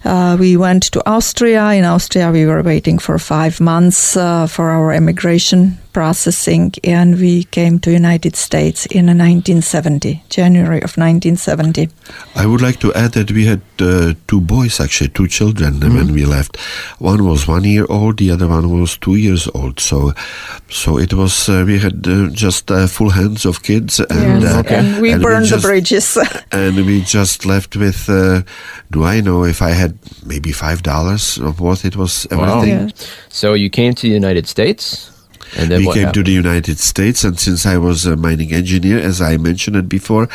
uh, 0.05 0.35
we 0.39 0.57
went 0.57 0.83
to 0.91 1.07
Austria. 1.07 1.71
In 1.71 1.85
Austria, 1.85 2.31
we 2.31 2.45
were 2.45 2.63
waiting 2.63 2.97
for 2.97 3.19
five 3.19 3.61
months 3.61 4.17
uh, 4.17 4.47
for 4.47 4.71
our 4.71 4.93
immigration 4.93 5.77
processing, 5.93 6.73
and 6.83 7.19
we 7.19 7.43
came 7.45 7.79
to 7.79 7.91
United 7.91 8.35
States 8.35 8.85
in 8.87 9.05
1970, 9.05 10.23
January 10.29 10.77
of 10.81 10.97
1970. 10.97 11.89
I 12.35 12.45
would 12.45 12.61
like 12.61 12.79
to 12.79 12.93
add 12.93 13.11
that 13.13 13.31
we 13.31 13.45
had 13.45 13.61
uh, 13.79 14.13
two 14.27 14.41
boys, 14.41 14.79
actually, 14.79 15.09
two 15.09 15.27
children 15.27 15.79
when 15.79 16.13
we 16.13 16.25
left. 16.25 16.57
One 16.99 17.25
was 17.25 17.47
one 17.47 17.63
year 17.63 17.85
old, 17.89 18.17
the 18.17 18.31
other 18.31 18.47
one 18.47 18.79
was 18.79 18.97
two 18.97 19.15
years 19.15 19.47
old. 19.53 19.79
So, 19.79 20.13
so 20.69 20.97
it 20.97 21.13
was 21.13 21.49
uh, 21.49 21.63
we 21.65 21.79
had 21.79 22.07
uh, 22.07 22.29
just 22.29 22.71
uh, 22.71 22.87
full 22.87 23.09
hands 23.11 23.45
of 23.45 23.61
kids, 23.63 23.99
and 23.99 24.41
Yes, 24.41 24.53
uh, 24.55 24.63
and 24.67 25.01
we 25.01 25.11
and 25.13 25.21
burned 25.21 25.45
just- 25.45 25.61
the 25.63 25.67
bridges. 25.67 26.17
and 26.51 26.75
we 26.85 27.01
just 27.01 27.45
left 27.45 27.75
with. 27.75 28.09
Uh, 28.09 28.41
do 28.91 29.03
I 29.03 29.21
know 29.21 29.43
if 29.45 29.61
I 29.61 29.69
had 29.71 29.97
maybe 30.25 30.51
five 30.51 30.83
dollars 30.83 31.37
of 31.37 31.59
what 31.59 31.85
it 31.85 31.95
was 31.95 32.27
everything? 32.31 32.89
Yeah. 32.89 33.05
So 33.29 33.53
you 33.53 33.69
came 33.69 33.93
to 33.95 34.01
the 34.01 34.13
United 34.13 34.47
States, 34.47 35.10
and 35.57 35.69
we 35.69 35.85
came 35.85 36.07
happened? 36.07 36.13
to 36.13 36.23
the 36.23 36.31
United 36.31 36.79
States, 36.79 37.23
and 37.23 37.39
since 37.39 37.65
I 37.65 37.77
was 37.77 38.05
a 38.05 38.15
mining 38.15 38.53
engineer, 38.53 38.99
as 38.99 39.21
I 39.21 39.37
mentioned 39.37 39.75
it 39.75 39.89
before, 39.89 40.27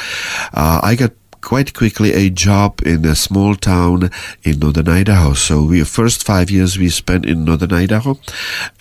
uh, 0.54 0.80
I 0.82 0.94
got 0.94 1.12
quite 1.46 1.74
quickly 1.74 2.12
a 2.12 2.28
job 2.28 2.80
in 2.84 3.04
a 3.04 3.14
small 3.14 3.54
town 3.54 4.10
in 4.42 4.58
northern 4.58 4.88
Idaho. 4.88 5.32
So 5.32 5.62
we 5.62 5.84
first 5.84 6.24
five 6.24 6.50
years 6.50 6.76
we 6.76 6.88
spent 6.88 7.24
in 7.24 7.44
northern 7.44 7.72
Idaho, 7.72 8.18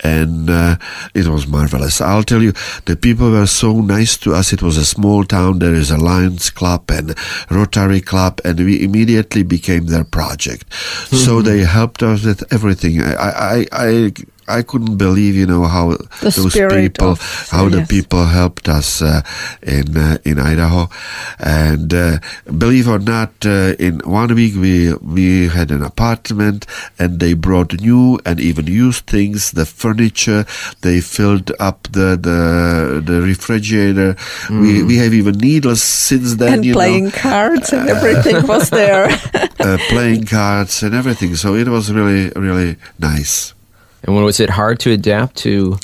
and 0.02 0.50
uh, 0.50 0.76
it 1.14 1.28
was 1.28 1.46
marvelous. 1.46 2.00
I'll 2.00 2.24
tell 2.24 2.42
you, 2.42 2.52
the 2.86 2.96
people 2.96 3.30
were 3.30 3.46
so 3.46 3.80
nice 3.80 4.16
to 4.18 4.34
us. 4.34 4.52
It 4.52 4.62
was 4.62 4.76
a 4.76 4.84
small 4.84 5.22
town. 5.24 5.60
There 5.60 5.74
is 5.74 5.92
a 5.92 5.96
Lions 5.96 6.50
Club 6.50 6.90
and 6.90 7.16
Rotary 7.50 8.00
Club, 8.00 8.40
and 8.44 8.58
we 8.58 8.82
immediately 8.82 9.44
became 9.44 9.86
their 9.86 10.04
project. 10.04 10.72
So 10.74 11.42
they 11.48 11.60
helped 11.60 12.02
us 12.02 12.24
with 12.24 12.52
everything. 12.52 13.00
I, 13.00 13.14
I, 13.14 13.66
I, 13.70 14.12
I 14.48 14.62
couldn't 14.62 14.96
believe, 14.96 15.34
you 15.34 15.46
know, 15.46 15.64
how 15.64 15.90
The 16.20 16.30
those 16.30 16.52
people, 16.54 17.10
of- 17.12 17.48
how 17.50 17.68
the 17.68 17.78
people 17.88 18.26
helped 18.26 18.68
us 18.68 19.02
uh, 19.02 19.22
in 19.62 19.96
uh, 19.96 20.18
in 20.24 20.38
Idaho, 20.38 20.88
and 21.38 21.92
uh, 21.92 22.18
believe 22.56 22.88
or 22.88 22.98
not, 22.98 23.32
uh, 23.44 23.74
in 23.78 23.98
one 24.04 24.34
week 24.34 24.54
we 24.54 24.94
we 25.02 25.48
had 25.48 25.70
an 25.70 25.82
apartment, 25.82 26.66
and 26.98 27.18
they 27.20 27.34
brought 27.34 27.80
new 27.80 28.18
and 28.24 28.38
even 28.40 28.66
used 28.66 29.06
things, 29.06 29.50
the 29.50 29.66
furniture. 29.66 30.46
They 30.82 31.00
filled 31.00 31.50
up 31.58 31.88
the 31.92 32.16
the 32.16 33.02
the 33.04 33.20
refrigerator. 33.22 34.14
We 34.50 34.82
we 34.82 34.96
have 35.02 35.12
even 35.12 35.38
needles 35.38 35.82
since 35.82 36.36
then. 36.36 36.52
and 36.54 36.64
you 36.64 36.72
playing 36.72 37.04
know, 37.10 37.10
cards 37.10 37.72
and 37.72 37.88
everything 37.88 38.46
was 38.46 38.70
there. 38.70 39.06
uh, 39.60 39.78
playing 39.88 40.24
cards 40.26 40.82
and 40.82 40.94
everything. 40.94 41.34
So 41.36 41.54
it 41.54 41.68
was 41.68 41.90
really 41.92 42.30
really 42.36 42.76
nice. 42.98 43.52
And 44.06 44.14
when 44.14 44.24
was 44.24 44.40
it 44.40 44.50
hard 44.50 44.78
to 44.80 44.92
adapt 44.92 45.36
to 45.38 45.78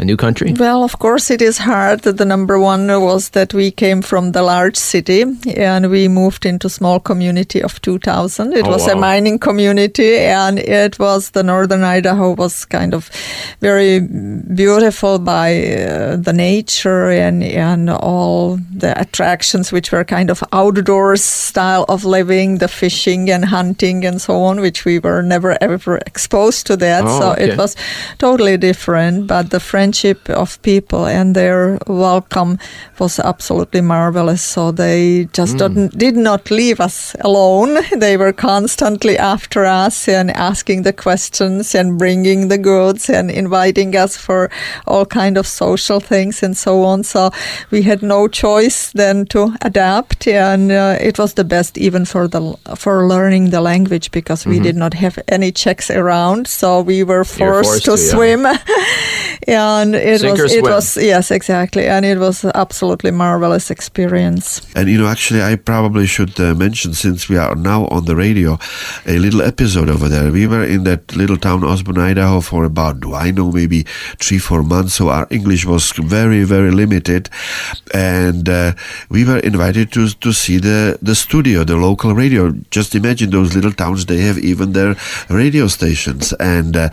a 0.00 0.04
new 0.04 0.16
country? 0.16 0.52
Well, 0.58 0.82
of 0.82 0.98
course, 0.98 1.30
it 1.30 1.42
is 1.42 1.58
hard. 1.58 2.00
The 2.02 2.24
number 2.24 2.58
one 2.58 2.86
was 3.00 3.30
that 3.30 3.52
we 3.52 3.70
came 3.70 4.00
from 4.02 4.32
the 4.32 4.42
large 4.42 4.76
city 4.76 5.24
and 5.54 5.90
we 5.90 6.08
moved 6.08 6.46
into 6.46 6.68
small 6.68 6.98
community 6.98 7.62
of 7.62 7.80
2,000. 7.82 8.54
It 8.54 8.66
Oh, 8.66 8.70
was 8.70 8.88
a 8.88 8.96
mining 8.96 9.38
community 9.38 10.16
and 10.18 10.58
it 10.58 10.98
was 10.98 11.30
the 11.30 11.42
northern 11.42 11.84
Idaho 11.84 12.32
was 12.32 12.64
kind 12.64 12.94
of 12.94 13.10
very 13.60 14.00
beautiful 14.00 15.18
by 15.18 15.48
uh, 15.66 16.16
the 16.16 16.32
nature 16.32 17.10
and, 17.10 17.42
and 17.44 17.90
all 17.90 18.56
the 18.74 18.98
attractions 18.98 19.70
which 19.70 19.92
were 19.92 20.04
kind 20.04 20.30
of 20.30 20.42
outdoors 20.52 21.22
style 21.22 21.84
of 21.88 22.04
living, 22.04 22.58
the 22.58 22.68
fishing 22.68 23.30
and 23.30 23.44
hunting 23.44 24.04
and 24.06 24.20
so 24.20 24.42
on, 24.42 24.60
which 24.60 24.84
we 24.84 24.98
were 24.98 25.22
never 25.22 25.58
ever 25.62 25.98
exposed 26.06 26.66
to 26.66 26.76
that. 26.76 27.04
Oh, 27.04 27.20
so 27.20 27.32
okay. 27.32 27.50
it 27.50 27.58
was 27.58 27.76
totally 28.18 28.56
different, 28.56 29.26
but 29.26 29.50
the 29.50 29.60
friendship 29.90 30.30
of 30.30 30.62
people 30.62 31.06
and 31.06 31.34
their 31.34 31.78
welcome 31.86 32.58
was 32.98 33.18
absolutely 33.18 33.80
marvelous. 33.80 34.40
So 34.40 34.70
they 34.70 35.28
just 35.32 35.58
didn't, 35.58 35.98
did 35.98 36.16
not 36.16 36.50
leave 36.50 36.80
us 36.80 37.16
alone. 37.20 37.78
They 38.00 38.16
were 38.16 38.32
constantly 38.32 39.18
after 39.18 39.64
us 39.64 40.08
and 40.08 40.30
asking 40.30 40.84
the 40.84 40.92
questions 40.92 41.74
and 41.74 41.98
bringing 41.98 42.48
the 42.48 42.58
goods 42.58 43.10
and 43.10 43.30
inviting 43.30 43.96
us 43.96 44.16
for 44.16 44.48
all 44.86 45.06
kind 45.06 45.36
of 45.36 45.46
social 45.46 46.00
things 46.00 46.42
and 46.42 46.56
so 46.56 46.84
on. 46.84 47.04
So 47.04 47.30
we 47.70 47.82
had 47.82 48.02
no 48.02 48.28
choice 48.28 48.92
then 48.92 49.26
to 49.26 49.54
adapt, 49.62 50.26
and 50.28 50.72
uh, 50.72 50.96
it 51.00 51.18
was 51.18 51.34
the 51.34 51.44
best 51.44 51.78
even 51.78 52.04
for 52.04 52.28
the 52.28 52.40
for 52.76 53.08
learning 53.08 53.50
the 53.50 53.60
language 53.60 54.10
because 54.10 54.48
we 54.48 54.60
did 54.60 54.76
not 54.76 54.94
have 54.94 55.18
any 55.28 55.52
Czechs 55.52 55.90
around, 55.90 56.46
so 56.46 56.80
we 56.80 57.04
were 57.04 57.24
Mm-hmm. 57.24 57.38
Forced, 57.38 57.70
forced 57.70 57.84
to, 57.84 57.90
to, 57.90 57.98
swim. 57.98 58.46
and 59.80 59.94
it 59.94 60.20
Sink 60.20 60.38
was 60.38 60.52
it 60.52 60.62
was 60.62 60.96
yes 60.96 61.30
exactly, 61.30 61.86
and 61.86 62.04
it 62.04 62.18
was 62.18 62.44
absolutely 62.44 63.10
marvelous 63.10 63.70
experience. 63.70 64.60
And 64.74 64.88
you 64.88 64.98
know, 64.98 65.08
actually, 65.08 65.42
I 65.42 65.56
probably 65.56 66.06
should 66.06 66.38
uh, 66.40 66.54
mention 66.54 66.94
since 66.94 67.28
we 67.28 67.36
are 67.36 67.54
now 67.54 67.86
on 67.86 68.04
the 68.04 68.16
radio, 68.16 68.58
a 69.06 69.18
little 69.18 69.42
episode 69.42 69.88
over 69.88 70.08
there. 70.08 70.30
We 70.30 70.46
were 70.46 70.64
in 70.64 70.84
that 70.84 71.16
little 71.16 71.36
town, 71.36 71.60
Osburn, 71.62 71.98
Idaho, 71.98 72.40
for 72.40 72.64
about, 72.64 73.00
do 73.00 73.14
I 73.14 73.30
know, 73.30 73.50
maybe 73.50 73.84
three, 74.18 74.38
four 74.38 74.62
months. 74.62 74.94
So 74.94 75.08
our 75.08 75.26
English 75.30 75.64
was 75.64 75.92
very, 75.92 76.44
very 76.44 76.70
limited, 76.70 77.28
and 77.94 78.48
uh, 78.48 78.72
we 79.08 79.24
were 79.24 79.38
invited 79.38 79.92
to 79.92 80.08
to 80.08 80.32
see 80.32 80.58
the 80.58 80.98
the 81.02 81.14
studio, 81.14 81.64
the 81.64 81.76
local 81.76 82.14
radio. 82.14 82.50
Just 82.70 82.94
imagine 82.94 83.30
those 83.30 83.54
little 83.54 83.72
towns; 83.72 84.06
they 84.06 84.20
have 84.20 84.38
even 84.38 84.72
their 84.72 84.96
radio 85.28 85.68
stations, 85.68 86.32
and 86.34 86.76
uh, 86.76 86.90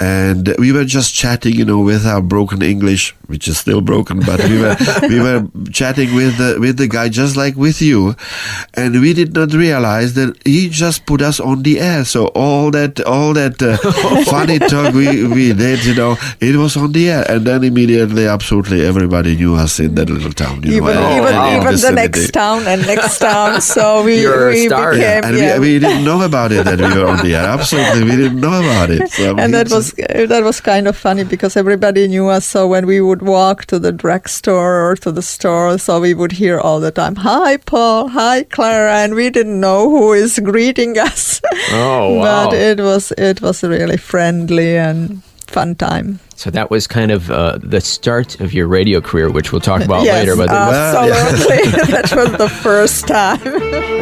and 0.00 0.54
we 0.58 0.72
were 0.72 0.84
just 0.84 1.14
chatting, 1.14 1.54
you 1.54 1.64
know, 1.64 1.80
with 1.80 2.05
our 2.06 2.22
broken 2.22 2.62
English, 2.62 3.14
which 3.26 3.48
is 3.48 3.58
still 3.58 3.80
broken, 3.80 4.20
but 4.20 4.40
we 4.48 4.60
were 4.60 4.76
we 5.08 5.20
were 5.20 5.46
chatting 5.72 6.14
with 6.14 6.36
the 6.38 6.56
with 6.60 6.76
the 6.78 6.86
guy 6.88 7.08
just 7.08 7.36
like 7.36 7.56
with 7.56 7.82
you, 7.82 8.14
and 8.74 9.00
we 9.00 9.12
did 9.12 9.34
not 9.34 9.52
realize 9.52 10.14
that 10.14 10.36
he 10.44 10.68
just 10.68 11.06
put 11.06 11.20
us 11.22 11.40
on 11.40 11.62
the 11.62 11.80
air. 11.80 12.04
So 12.04 12.26
all 12.34 12.70
that 12.72 13.00
all 13.04 13.32
that 13.34 13.60
uh, 13.62 13.76
funny 14.30 14.58
talk 14.58 14.94
we 14.94 15.26
we 15.26 15.52
did, 15.52 15.84
you 15.84 15.94
know, 15.94 16.16
it 16.40 16.56
was 16.56 16.76
on 16.76 16.92
the 16.92 17.10
air, 17.10 17.24
and 17.28 17.44
then 17.46 17.64
immediately, 17.64 18.26
absolutely 18.26 18.84
everybody 18.86 19.36
knew 19.36 19.54
us 19.54 19.80
in 19.80 19.94
that 19.96 20.08
little 20.10 20.32
town. 20.32 20.62
You 20.62 20.76
even 20.76 20.94
know, 20.94 21.16
even 21.18 21.34
in- 21.34 21.46
in 21.46 21.56
even 21.56 21.64
the 21.66 21.70
vicinity. 21.72 22.02
next 22.02 22.30
town 22.32 22.66
and 22.66 22.86
next 22.86 23.18
town. 23.18 23.60
So 23.76 24.02
we 24.04 24.22
You're 24.22 24.50
we 24.50 24.66
star 24.66 24.92
now. 24.92 24.98
became 24.98 25.24
And 25.24 25.36
yeah. 25.36 25.58
we, 25.58 25.74
we 25.74 25.78
didn't 25.78 26.04
know 26.04 26.22
about 26.22 26.52
it 26.52 26.64
that 26.64 26.78
we 26.78 26.88
were 26.98 27.06
on 27.08 27.18
the 27.24 27.34
air. 27.34 27.44
Absolutely, 27.56 28.04
we 28.04 28.16
didn't 28.16 28.40
know 28.40 28.54
about 28.62 28.90
it. 28.90 29.10
So 29.10 29.36
and 29.36 29.52
that 29.54 29.70
was 29.70 29.92
that 30.32 30.42
was 30.44 30.60
kind 30.60 30.86
of 30.88 30.96
funny 30.96 31.24
because 31.24 31.56
everybody 31.56 31.95
knew 32.04 32.28
us. 32.28 32.44
So 32.44 32.68
when 32.68 32.84
we 32.84 33.00
would 33.00 33.22
walk 33.22 33.64
to 33.72 33.78
the 33.80 33.92
drugstore 33.92 34.84
or 34.84 34.96
to 34.96 35.10
the 35.10 35.24
store, 35.24 35.78
so 35.78 36.00
we 36.00 36.12
would 36.12 36.32
hear 36.32 36.60
all 36.60 36.80
the 36.80 36.92
time, 36.92 37.16
"Hi, 37.24 37.56
Paul. 37.56 38.12
Hi, 38.12 38.44
Klara," 38.44 39.00
and 39.02 39.14
we 39.16 39.30
didn't 39.32 39.58
know 39.58 39.88
who 39.88 40.12
is 40.12 40.38
greeting 40.38 40.98
us. 41.08 41.40
Oh, 41.72 42.20
wow. 42.20 42.50
but 42.50 42.54
it 42.54 42.78
was 42.80 43.12
it 43.16 43.40
was 43.40 43.62
really 43.62 43.96
friendly 43.96 44.76
and 44.76 45.22
fun 45.48 45.74
time. 45.74 46.20
So 46.36 46.50
that 46.50 46.68
was 46.70 46.86
kind 46.86 47.10
of 47.10 47.30
uh, 47.30 47.58
the 47.62 47.80
start 47.80 48.40
of 48.40 48.52
your 48.52 48.68
radio 48.68 49.00
career, 49.00 49.30
which 49.32 49.52
we'll 49.52 49.64
talk 49.64 49.82
about 49.82 50.04
yes, 50.10 50.20
later. 50.20 50.36
But 50.36 50.50
absolutely, 50.50 51.70
that 51.96 52.12
was 52.12 52.36
the 52.36 52.48
first 52.48 53.08
time. 53.08 53.95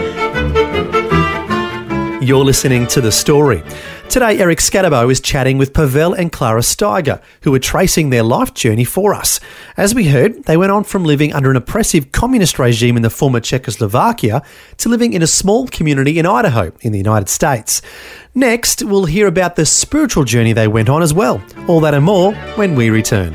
You're 2.24 2.44
listening 2.44 2.86
to 2.86 3.02
The 3.02 3.12
Story. 3.12 3.62
Today, 4.08 4.38
Eric 4.38 4.58
Scatterbo 4.58 5.10
is 5.12 5.20
chatting 5.20 5.58
with 5.58 5.74
Pavel 5.74 6.14
and 6.14 6.32
Klara 6.32 6.62
Steiger, 6.62 7.20
who 7.42 7.54
are 7.54 7.58
tracing 7.58 8.08
their 8.08 8.22
life 8.22 8.54
journey 8.54 8.84
for 8.84 9.12
us. 9.12 9.40
As 9.76 9.94
we 9.94 10.08
heard, 10.08 10.44
they 10.44 10.56
went 10.56 10.72
on 10.72 10.84
from 10.84 11.04
living 11.04 11.34
under 11.34 11.50
an 11.50 11.56
oppressive 11.56 12.12
communist 12.12 12.58
regime 12.58 12.96
in 12.96 13.02
the 13.02 13.10
former 13.10 13.40
Czechoslovakia 13.40 14.42
to 14.78 14.88
living 14.88 15.12
in 15.12 15.20
a 15.20 15.26
small 15.26 15.68
community 15.68 16.18
in 16.18 16.24
Idaho, 16.24 16.72
in 16.80 16.92
the 16.92 16.98
United 16.98 17.28
States. 17.28 17.82
Next, 18.34 18.82
we'll 18.82 19.04
hear 19.04 19.26
about 19.26 19.56
the 19.56 19.66
spiritual 19.66 20.24
journey 20.24 20.54
they 20.54 20.68
went 20.68 20.88
on 20.88 21.02
as 21.02 21.12
well. 21.12 21.42
All 21.68 21.80
that 21.80 21.92
and 21.92 22.06
more 22.06 22.32
when 22.56 22.74
we 22.74 22.88
return. 22.88 23.34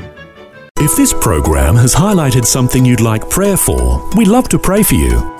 If 0.78 0.96
this 0.96 1.12
program 1.12 1.76
has 1.76 1.94
highlighted 1.94 2.44
something 2.44 2.84
you'd 2.84 3.00
like 3.00 3.30
prayer 3.30 3.56
for, 3.56 4.02
we'd 4.16 4.26
love 4.26 4.48
to 4.48 4.58
pray 4.58 4.82
for 4.82 4.94
you. 4.94 5.39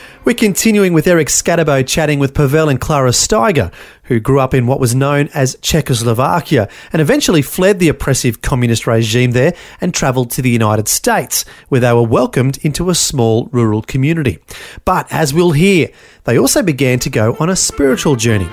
We're 0.23 0.35
continuing 0.35 0.93
with 0.93 1.07
Eric 1.07 1.29
Scatterbo 1.29 1.85
chatting 1.87 2.19
with 2.19 2.35
Pavel 2.35 2.69
and 2.69 2.79
Klara 2.79 3.09
Steiger, 3.09 3.73
who 4.03 4.19
grew 4.19 4.39
up 4.39 4.53
in 4.53 4.67
what 4.67 4.79
was 4.79 4.93
known 4.93 5.29
as 5.33 5.57
Czechoslovakia 5.61 6.69
and 6.93 7.01
eventually 7.01 7.41
fled 7.41 7.79
the 7.79 7.89
oppressive 7.89 8.43
communist 8.43 8.85
regime 8.85 9.31
there 9.31 9.55
and 9.81 9.95
travelled 9.95 10.29
to 10.31 10.43
the 10.43 10.51
United 10.51 10.87
States, 10.87 11.43
where 11.69 11.81
they 11.81 11.91
were 11.91 12.03
welcomed 12.03 12.59
into 12.61 12.91
a 12.91 12.95
small 12.95 13.49
rural 13.51 13.81
community. 13.81 14.37
But 14.85 15.07
as 15.11 15.33
we'll 15.33 15.53
hear, 15.53 15.89
they 16.25 16.37
also 16.37 16.61
began 16.61 16.99
to 16.99 17.09
go 17.09 17.35
on 17.39 17.49
a 17.49 17.55
spiritual 17.55 18.15
journey. 18.15 18.49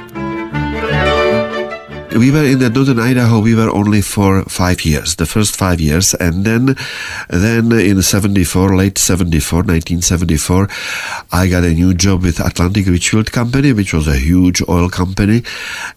We 2.16 2.30
were 2.30 2.44
in 2.44 2.58
the 2.58 2.70
northern 2.70 2.98
Idaho. 2.98 3.40
We 3.40 3.54
were 3.54 3.70
only 3.70 4.00
for 4.00 4.42
five 4.44 4.84
years, 4.84 5.16
the 5.16 5.26
first 5.26 5.56
five 5.56 5.80
years, 5.80 6.14
and 6.14 6.44
then, 6.44 6.76
then 7.28 7.72
in 7.72 8.00
'74, 8.02 8.76
late 8.76 8.98
'74, 8.98 9.58
1974, 9.58 10.68
I 11.32 11.48
got 11.48 11.64
a 11.64 11.74
new 11.74 11.92
job 11.94 12.22
with 12.22 12.40
Atlantic 12.40 12.86
Richfield 12.86 13.30
Company, 13.32 13.72
which 13.72 13.92
was 13.92 14.08
a 14.08 14.16
huge 14.16 14.62
oil 14.68 14.88
company, 14.88 15.42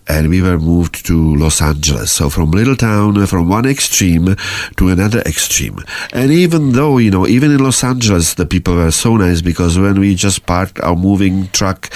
and 0.08 0.30
we 0.30 0.42
were 0.42 0.60
moved 0.60 1.06
to 1.06 1.36
Los 1.36 1.62
Angeles. 1.62 2.12
So 2.12 2.30
from 2.30 2.52
little 2.52 2.76
town, 2.76 3.26
from 3.28 3.48
one 3.48 3.66
extreme 3.66 4.36
to 4.78 4.90
another 4.90 5.22
extreme. 5.22 5.80
And 6.12 6.32
even 6.32 6.74
though 6.74 6.98
you 6.98 7.12
know, 7.12 7.26
even 7.26 7.52
in 7.52 7.64
Los 7.64 7.84
Angeles, 7.84 8.34
the 8.34 8.46
people 8.46 8.76
were 8.76 8.92
so 8.92 9.16
nice 9.16 9.42
because 9.42 9.80
when 9.80 10.00
we 10.00 10.16
just 10.16 10.46
parked 10.46 10.80
our 10.82 10.96
moving 10.96 11.48
truck 11.50 11.90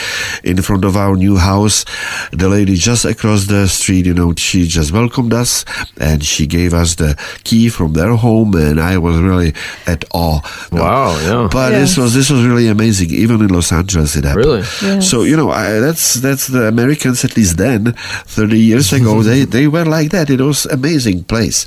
in 0.43 0.61
front 0.61 0.85
of 0.85 0.95
our 0.95 1.15
new 1.15 1.37
house, 1.37 1.83
the 2.31 2.47
lady 2.47 2.75
just 2.75 3.03
across 3.03 3.47
the 3.47 3.67
street, 3.67 4.04
you 4.05 4.13
know, 4.13 4.33
she 4.37 4.67
just 4.67 4.91
welcomed 4.91 5.33
us 5.33 5.65
and 5.97 6.23
she 6.23 6.45
gave 6.47 6.73
us 6.73 6.95
the 6.95 7.15
key 7.43 7.69
from 7.69 7.93
their 7.93 8.15
home, 8.15 8.53
and 8.55 8.79
I 8.79 8.97
was 8.97 9.17
really 9.17 9.53
at 9.87 10.05
awe. 10.13 10.39
Wow, 10.71 11.17
yeah. 11.19 11.47
But 11.51 11.71
Yes. 11.71 11.81
this 11.81 11.97
was 11.97 12.13
this 12.13 12.29
was 12.29 12.45
really 12.45 12.67
amazing. 12.67 13.09
Even 13.11 13.41
in 13.41 13.47
Los 13.49 13.71
Angeles, 13.71 14.15
it 14.15 14.23
happened. 14.25 14.45
Really? 14.45 15.01
So 15.01 15.23
you 15.23 15.35
know, 15.35 15.49
I, 15.51 15.79
that's 15.79 16.15
that's 16.21 16.47
the 16.47 16.67
Americans 16.67 17.25
at 17.25 17.35
least 17.35 17.57
then, 17.57 17.93
thirty 18.27 18.59
years 18.59 18.93
ago. 18.93 19.23
they 19.29 19.45
they 19.45 19.67
were 19.67 19.85
like 19.85 20.11
that. 20.11 20.29
It 20.29 20.41
was 20.41 20.65
amazing 20.67 21.23
place. 21.25 21.65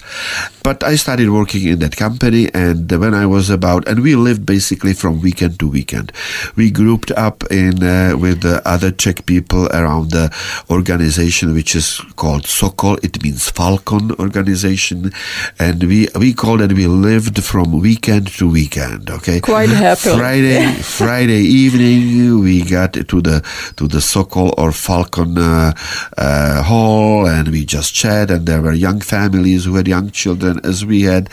But 0.63 0.83
I 0.85 0.97
started 0.97 1.31
working 1.31 1.67
in 1.67 1.79
that 1.81 1.97
company, 1.97 2.49
and 2.53 2.91
when 2.93 3.15
I 3.15 3.25
was 3.27 3.49
about, 3.51 3.89
and 3.89 4.01
we 4.03 4.15
lived 4.17 4.45
basically 4.45 4.93
from 4.93 5.21
weekend 5.23 5.59
to 5.61 5.67
weekend. 5.69 6.13
We 6.57 6.71
grouped 6.71 7.11
up 7.17 7.45
in 7.51 7.83
uh, 7.83 8.17
with 8.21 8.43
the 8.43 8.61
other 8.69 8.91
Czech 8.93 9.25
people 9.25 9.67
around 9.73 10.11
the 10.11 10.29
organization, 10.71 11.55
which 11.55 11.75
is 11.75 12.01
called 12.17 12.28
Sokol. 12.45 12.99
It 13.03 13.23
means 13.23 13.51
Falcon 13.51 14.13
organization, 14.19 15.13
and 15.59 15.83
we 15.85 16.09
we 16.15 16.33
called 16.35 16.61
it. 16.61 16.73
We 16.73 16.87
lived 16.87 17.43
from 17.43 17.81
weekend 17.81 18.29
to 18.39 18.49
weekend. 18.51 19.11
Okay, 19.11 19.41
Quite 19.41 19.71
happy. 19.71 20.11
Friday 20.17 20.73
Friday 20.83 21.43
evening 21.43 22.41
we 22.41 22.63
got 22.63 22.93
to 22.93 23.21
the 23.21 23.43
to 23.77 23.89
the 23.89 24.01
Sokol 24.01 24.55
or 24.59 24.73
Falcon 24.73 25.39
uh, 25.39 25.73
uh, 26.17 26.63
hall 26.63 27.27
and 27.27 27.49
we 27.49 27.65
just 27.65 27.95
chat 27.95 28.31
and 28.31 28.47
there 28.47 28.63
were 28.63 28.73
young 28.73 29.01
families 29.01 29.65
who 29.65 29.77
had 29.77 29.89
young 29.89 30.11
children 30.11 30.61
as 30.65 30.85
we 30.85 31.03
had 31.03 31.29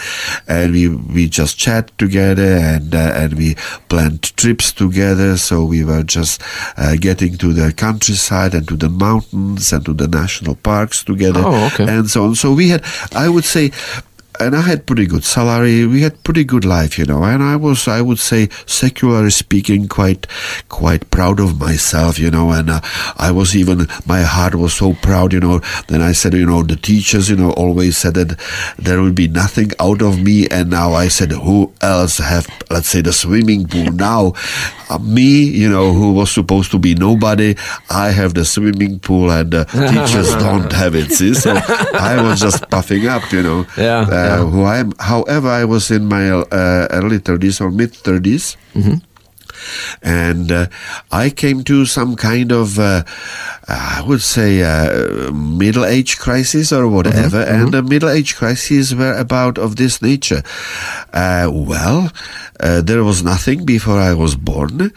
and 0.47 0.71
we 0.71 0.87
we 0.89 1.27
just 1.29 1.57
chat 1.57 1.95
together 1.97 2.57
and 2.57 2.93
uh, 2.95 3.11
and 3.15 3.33
we 3.33 3.55
planned 3.89 4.23
trips 4.37 4.71
together 4.71 5.37
so 5.37 5.63
we 5.65 5.83
were 5.83 6.03
just 6.03 6.41
uh, 6.77 6.95
getting 6.99 7.37
to 7.37 7.53
the 7.53 7.73
countryside 7.73 8.53
and 8.53 8.67
to 8.67 8.75
the 8.75 8.89
mountains 8.89 9.71
and 9.73 9.85
to 9.85 9.93
the 9.93 10.07
national 10.07 10.55
parks 10.85 11.03
together 11.03 11.41
Oh, 11.43 11.67
okay. 11.73 11.85
and 11.87 12.09
so 12.09 12.23
on 12.25 12.35
so 12.35 12.53
we 12.53 12.69
had 12.69 12.83
I 13.13 13.27
would 13.29 13.45
say 13.45 13.71
and 14.39 14.55
I 14.55 14.61
had 14.61 14.85
pretty 14.85 15.05
good 15.05 15.23
salary. 15.23 15.85
We 15.85 16.01
had 16.01 16.23
pretty 16.23 16.43
good 16.43 16.65
life, 16.65 16.97
you 16.97 17.05
know. 17.05 17.23
And 17.23 17.41
I 17.41 17.55
was, 17.55 17.87
I 17.87 18.01
would 18.01 18.19
say, 18.19 18.49
secularly 18.65 19.29
speaking, 19.29 19.87
quite, 19.87 20.27
quite 20.69 21.09
proud 21.11 21.39
of 21.39 21.59
myself, 21.59 22.19
you 22.19 22.29
know. 22.31 22.51
And 22.51 22.69
uh, 22.69 22.81
I 23.17 23.31
was 23.31 23.55
even, 23.55 23.87
my 24.05 24.21
heart 24.21 24.55
was 24.55 24.73
so 24.73 24.93
proud, 24.93 25.33
you 25.33 25.39
know. 25.39 25.59
Then 25.87 26.01
I 26.01 26.11
said, 26.11 26.33
you 26.33 26.45
know, 26.45 26.63
the 26.63 26.75
teachers, 26.75 27.29
you 27.29 27.35
know, 27.35 27.51
always 27.51 27.97
said 27.97 28.15
that 28.15 28.39
there 28.77 29.01
will 29.01 29.13
be 29.13 29.27
nothing 29.27 29.71
out 29.79 30.01
of 30.01 30.21
me. 30.21 30.47
And 30.49 30.69
now 30.69 30.93
I 30.93 31.07
said, 31.07 31.31
who 31.31 31.71
else 31.81 32.17
have, 32.17 32.47
let's 32.69 32.87
say, 32.89 33.01
the 33.01 33.13
swimming 33.13 33.67
pool 33.67 33.91
now? 33.91 34.33
Uh, 34.89 34.99
me, 34.99 35.43
you 35.43 35.69
know, 35.69 35.93
who 35.93 36.13
was 36.13 36.31
supposed 36.31 36.71
to 36.71 36.77
be 36.77 36.93
nobody, 36.93 37.55
I 37.89 38.11
have 38.11 38.33
the 38.35 38.45
swimming 38.45 38.99
pool, 38.99 39.31
and 39.31 39.51
the 39.51 39.63
teachers 39.65 40.29
don't 40.35 40.71
have 40.71 40.93
it. 40.93 41.11
See, 41.11 41.33
so 41.33 41.53
I 41.55 42.21
was 42.21 42.39
just 42.39 42.69
puffing 42.69 43.07
up, 43.07 43.31
you 43.31 43.41
know 43.41 43.65
Yeah, 43.77 44.01
uh, 44.01 44.24
yeah. 44.25 44.45
who 44.45 44.63
I 44.63 44.77
am. 44.79 44.93
However, 44.99 45.47
I 45.49 45.65
was 45.65 45.91
in 45.91 46.05
my 46.05 46.29
uh, 46.29 46.87
early 46.91 47.19
30s 47.19 47.61
or 47.61 47.71
mid 47.71 47.93
30s. 47.93 48.57
And 50.03 50.51
uh, 50.51 50.67
I 51.11 51.29
came 51.29 51.63
to 51.63 51.85
some 51.85 52.15
kind 52.15 52.51
of, 52.51 52.77
uh, 52.77 53.03
I 53.67 54.03
would 54.05 54.21
say, 54.21 54.61
uh, 54.61 55.31
middle 55.31 55.85
age 55.85 56.19
crisis 56.19 56.71
or 56.71 56.87
whatever. 56.87 57.41
And 57.41 57.73
the 57.73 57.81
middle 57.81 58.09
age 58.09 58.35
crises 58.35 58.93
were 58.93 59.15
about 59.17 59.57
of 59.57 59.77
this 59.77 60.01
nature. 60.01 60.43
Uh, 61.13 61.49
well, 61.51 62.11
uh, 62.59 62.81
there 62.81 63.03
was 63.03 63.23
nothing 63.23 63.65
before 63.65 63.97
I 63.97 64.13
was 64.13 64.35
born 64.35 64.91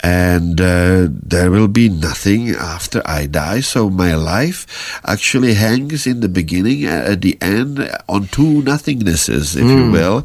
and 0.00 0.60
uh, 0.60 1.08
there 1.10 1.50
will 1.50 1.68
be 1.68 1.88
nothing 1.88 2.50
after 2.50 3.02
I 3.04 3.26
die. 3.26 3.60
So 3.60 3.90
my 3.90 4.14
life 4.14 5.00
actually 5.04 5.54
hangs 5.54 6.06
in 6.06 6.20
the 6.20 6.28
beginning, 6.28 6.86
uh, 6.86 7.12
at 7.12 7.22
the 7.22 7.36
end, 7.40 7.90
on 8.08 8.28
two 8.28 8.62
nothingnesses, 8.62 9.56
if 9.56 9.64
you 9.64 9.90
will. 9.90 10.24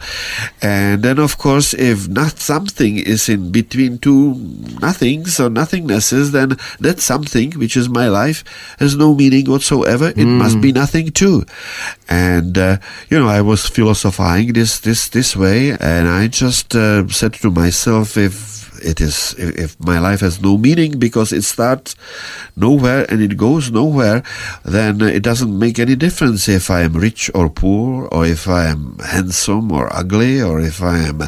And 0.62 1.02
then, 1.02 1.18
of 1.18 1.38
course, 1.38 1.74
if 1.74 2.08
not 2.08 2.40
something 2.40 2.98
is 2.98 3.30
in 3.30 3.52
between 3.52 3.98
two 3.98 4.36
nothings 4.80 5.40
or 5.40 5.50
nothingnesses, 5.50 6.32
then 6.32 6.58
that 6.80 7.00
something, 7.00 7.52
which 7.54 7.76
is 7.76 7.90
my 7.90 8.08
life, 8.10 8.44
has 8.80 8.96
no 8.96 9.16
meaning 9.16 9.50
whatsoever. 9.50 10.10
It 10.16 10.26
must 10.26 10.62
be 10.62 10.72
nothing 10.72 11.12
too. 11.12 11.46
And 12.10 12.58
uh, 12.58 12.78
you 13.10 13.20
know, 13.20 13.28
I 13.28 13.42
was 13.42 13.68
philosophizing 13.68 14.54
this 14.54 14.80
this 14.80 15.10
this 15.10 15.36
way, 15.36 15.72
and 15.72 16.08
I 16.08 16.28
just 16.28 16.76
uh, 16.76 17.08
said 17.08 17.34
to 17.36 17.50
myself, 17.50 18.18
if 18.18 18.63
it 18.84 19.02
is 19.02 19.36
if, 19.38 19.80
my 19.80 20.00
life 20.00 20.20
has 20.20 20.42
no 20.42 20.58
meaning 20.58 21.00
because 21.00 21.32
it 21.32 21.44
starts 21.44 21.96
nowhere 22.56 23.06
and 23.10 23.22
it 23.22 23.38
goes 23.38 23.72
nowhere 23.72 24.24
then 24.64 25.02
it 25.02 25.24
doesn't 25.24 25.58
make 25.58 25.80
any 25.80 25.96
difference 25.96 26.48
if 26.48 26.70
i 26.70 26.82
am 26.82 26.94
rich 26.94 27.30
or 27.34 27.50
poor 27.50 28.08
or 28.12 28.26
if 28.26 28.48
i 28.48 28.66
am 28.66 28.98
handsome 29.00 29.72
or 29.72 29.94
ugly 29.96 30.42
or 30.42 30.60
if 30.60 30.82
i 30.82 30.98
am 30.98 31.22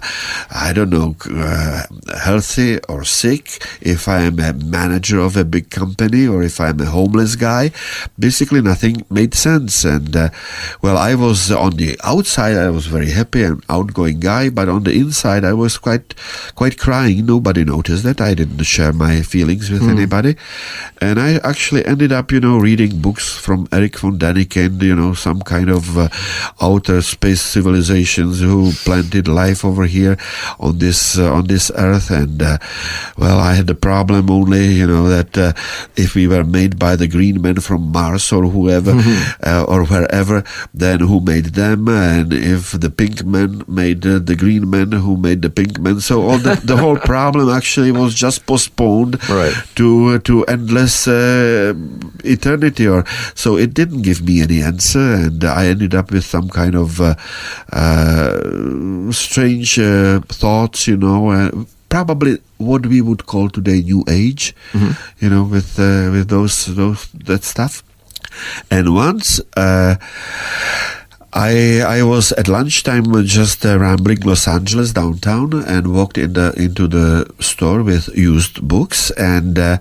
i 0.52 0.72
don't 0.74 0.90
know 0.90 1.16
uh, 1.32 1.84
healthy 2.24 2.80
or 2.90 3.04
sick 3.04 3.64
if 3.82 4.08
i 4.08 4.22
am 4.22 4.40
a 4.40 4.54
manager 4.54 5.20
of 5.20 5.36
a 5.36 5.44
big 5.44 5.70
company 5.70 6.28
or 6.28 6.44
if 6.44 6.60
i'm 6.60 6.80
a 6.80 6.86
homeless 6.86 7.36
guy. 7.36 7.72
Basically 8.18 8.62
nothing 8.62 9.06
made 9.10 9.34
sense. 9.34 9.84
And 9.84 10.16
uh, 10.16 10.30
well 10.82 10.98
i 10.98 11.16
was 11.16 11.52
on 11.52 11.72
the 11.78 11.98
outside 12.04 12.58
i 12.58 12.70
was 12.70 12.88
very 12.88 13.12
happy 13.12 13.44
and 13.44 13.64
outgoing 13.70 14.20
guy 14.20 14.50
but 14.50 14.70
on 14.70 14.84
the 14.84 14.94
inside 14.94 15.44
i 15.44 15.54
was 15.54 15.78
quite 15.78 16.14
quite 16.56 16.78
crying 16.78 17.26
nobody 17.46 17.64
noticed 17.64 18.04
that. 18.04 18.20
I 18.20 18.34
didn't 18.34 18.64
share 18.64 18.92
my 18.92 19.22
feelings 19.22 19.70
with 19.70 19.84
anybody. 19.84 20.36
And 21.00 21.20
I 21.20 21.36
actually 21.44 21.86
ended 21.86 22.12
up, 22.12 22.32
you 22.32 22.40
know, 22.40 22.58
reading 22.58 23.02
books 23.02 23.38
from 23.38 23.68
Eric 23.72 24.00
von 24.00 24.18
Däniken, 24.18 24.82
you 24.82 24.96
know, 24.96 25.14
some 25.14 25.42
kind 25.42 25.70
of 25.70 25.96
uh, 25.96 26.10
outer 26.60 27.04
space 27.04 27.42
civilizations 27.42 28.40
who 28.40 28.72
planted 28.84 29.28
life 29.28 29.64
over 29.64 29.86
here 29.86 30.18
on 30.60 30.80
this 30.80 31.20
uh, 31.20 31.32
on 31.32 31.46
this 31.46 31.70
earth. 31.76 32.10
And 32.10 32.42
uh, 32.42 32.58
well, 33.16 33.38
I 33.38 33.54
had 33.54 33.68
the 33.68 33.76
problem 33.76 34.32
only, 34.32 34.66
you 34.74 34.88
know, 34.88 35.08
that 35.08 35.38
uh, 35.38 35.54
if 35.96 36.16
we 36.16 36.28
were 36.28 36.44
made 36.44 36.80
by 36.80 36.96
the 36.96 37.08
green 37.08 37.44
men 37.44 37.60
from 37.60 37.92
Mars 37.92 38.32
or 38.32 38.48
whoever 38.48 38.96
uh, 39.46 39.66
or 39.68 39.86
wherever, 39.86 40.44
then 40.74 41.00
who 41.02 41.22
made 41.22 41.54
them? 41.54 41.88
And 41.90 42.34
if 42.34 42.72
the 42.72 42.90
pink 42.90 43.24
men 43.24 43.64
made 43.68 44.04
uh, 44.08 44.18
the 44.18 44.36
green 44.36 44.68
men, 44.68 44.94
who 44.94 45.16
made 45.16 45.44
the 45.44 45.52
pink 45.52 45.78
men? 45.80 46.00
So 46.02 46.24
all 46.24 46.40
the, 46.40 46.56
the 46.64 46.78
whole 46.78 46.98
problem 46.98 47.35
actually 47.44 47.92
was 47.92 48.14
just 48.16 48.46
postponed 48.46 49.18
Right. 49.30 49.54
to 49.76 50.20
to 50.20 50.44
endless 50.46 51.08
uh, 51.08 51.74
eternity 52.24 52.88
or 52.88 53.04
so 53.34 53.58
it 53.58 53.74
didn't 53.74 54.02
give 54.02 54.20
me 54.24 54.42
any 54.42 54.62
answer 54.62 55.06
and 55.26 55.44
i 55.44 55.68
ended 55.74 55.94
up 55.94 56.12
with 56.12 56.26
some 56.26 56.48
kind 56.50 56.76
of 56.76 57.00
uh, 57.02 57.16
uh, 57.72 59.12
strange 59.12 59.80
uh, 59.80 60.20
thoughts 60.42 60.88
you 60.88 60.98
know 60.98 61.30
uh, 61.32 61.50
probably 61.90 62.38
what 62.58 62.86
we 62.86 63.02
would 63.02 63.26
call 63.26 63.50
today 63.50 63.82
new 63.82 64.04
age 64.10 64.54
you 65.22 65.30
know 65.30 65.44
with 65.44 65.80
uh, 65.80 66.10
with 66.16 66.28
those 66.30 66.66
those 66.76 67.08
that 67.30 67.44
stuff 67.44 67.84
and 68.70 68.94
once 68.96 69.40
uh, 69.56 69.96
I 71.36 71.82
I 71.82 72.02
was 72.04 72.32
at 72.32 72.48
lunchtime 72.48 73.12
just 73.26 73.66
uh, 73.66 73.78
rambling 73.78 74.22
Los 74.22 74.48
Angeles 74.48 74.94
downtown 74.94 75.54
and 75.54 75.94
walked 75.94 76.18
in 76.18 76.32
the 76.32 76.54
into 76.56 76.88
the 76.88 77.30
store 77.42 77.84
with 77.84 78.08
used 78.16 78.66
books 78.66 79.12
and 79.12 79.60
uh, 79.60 79.78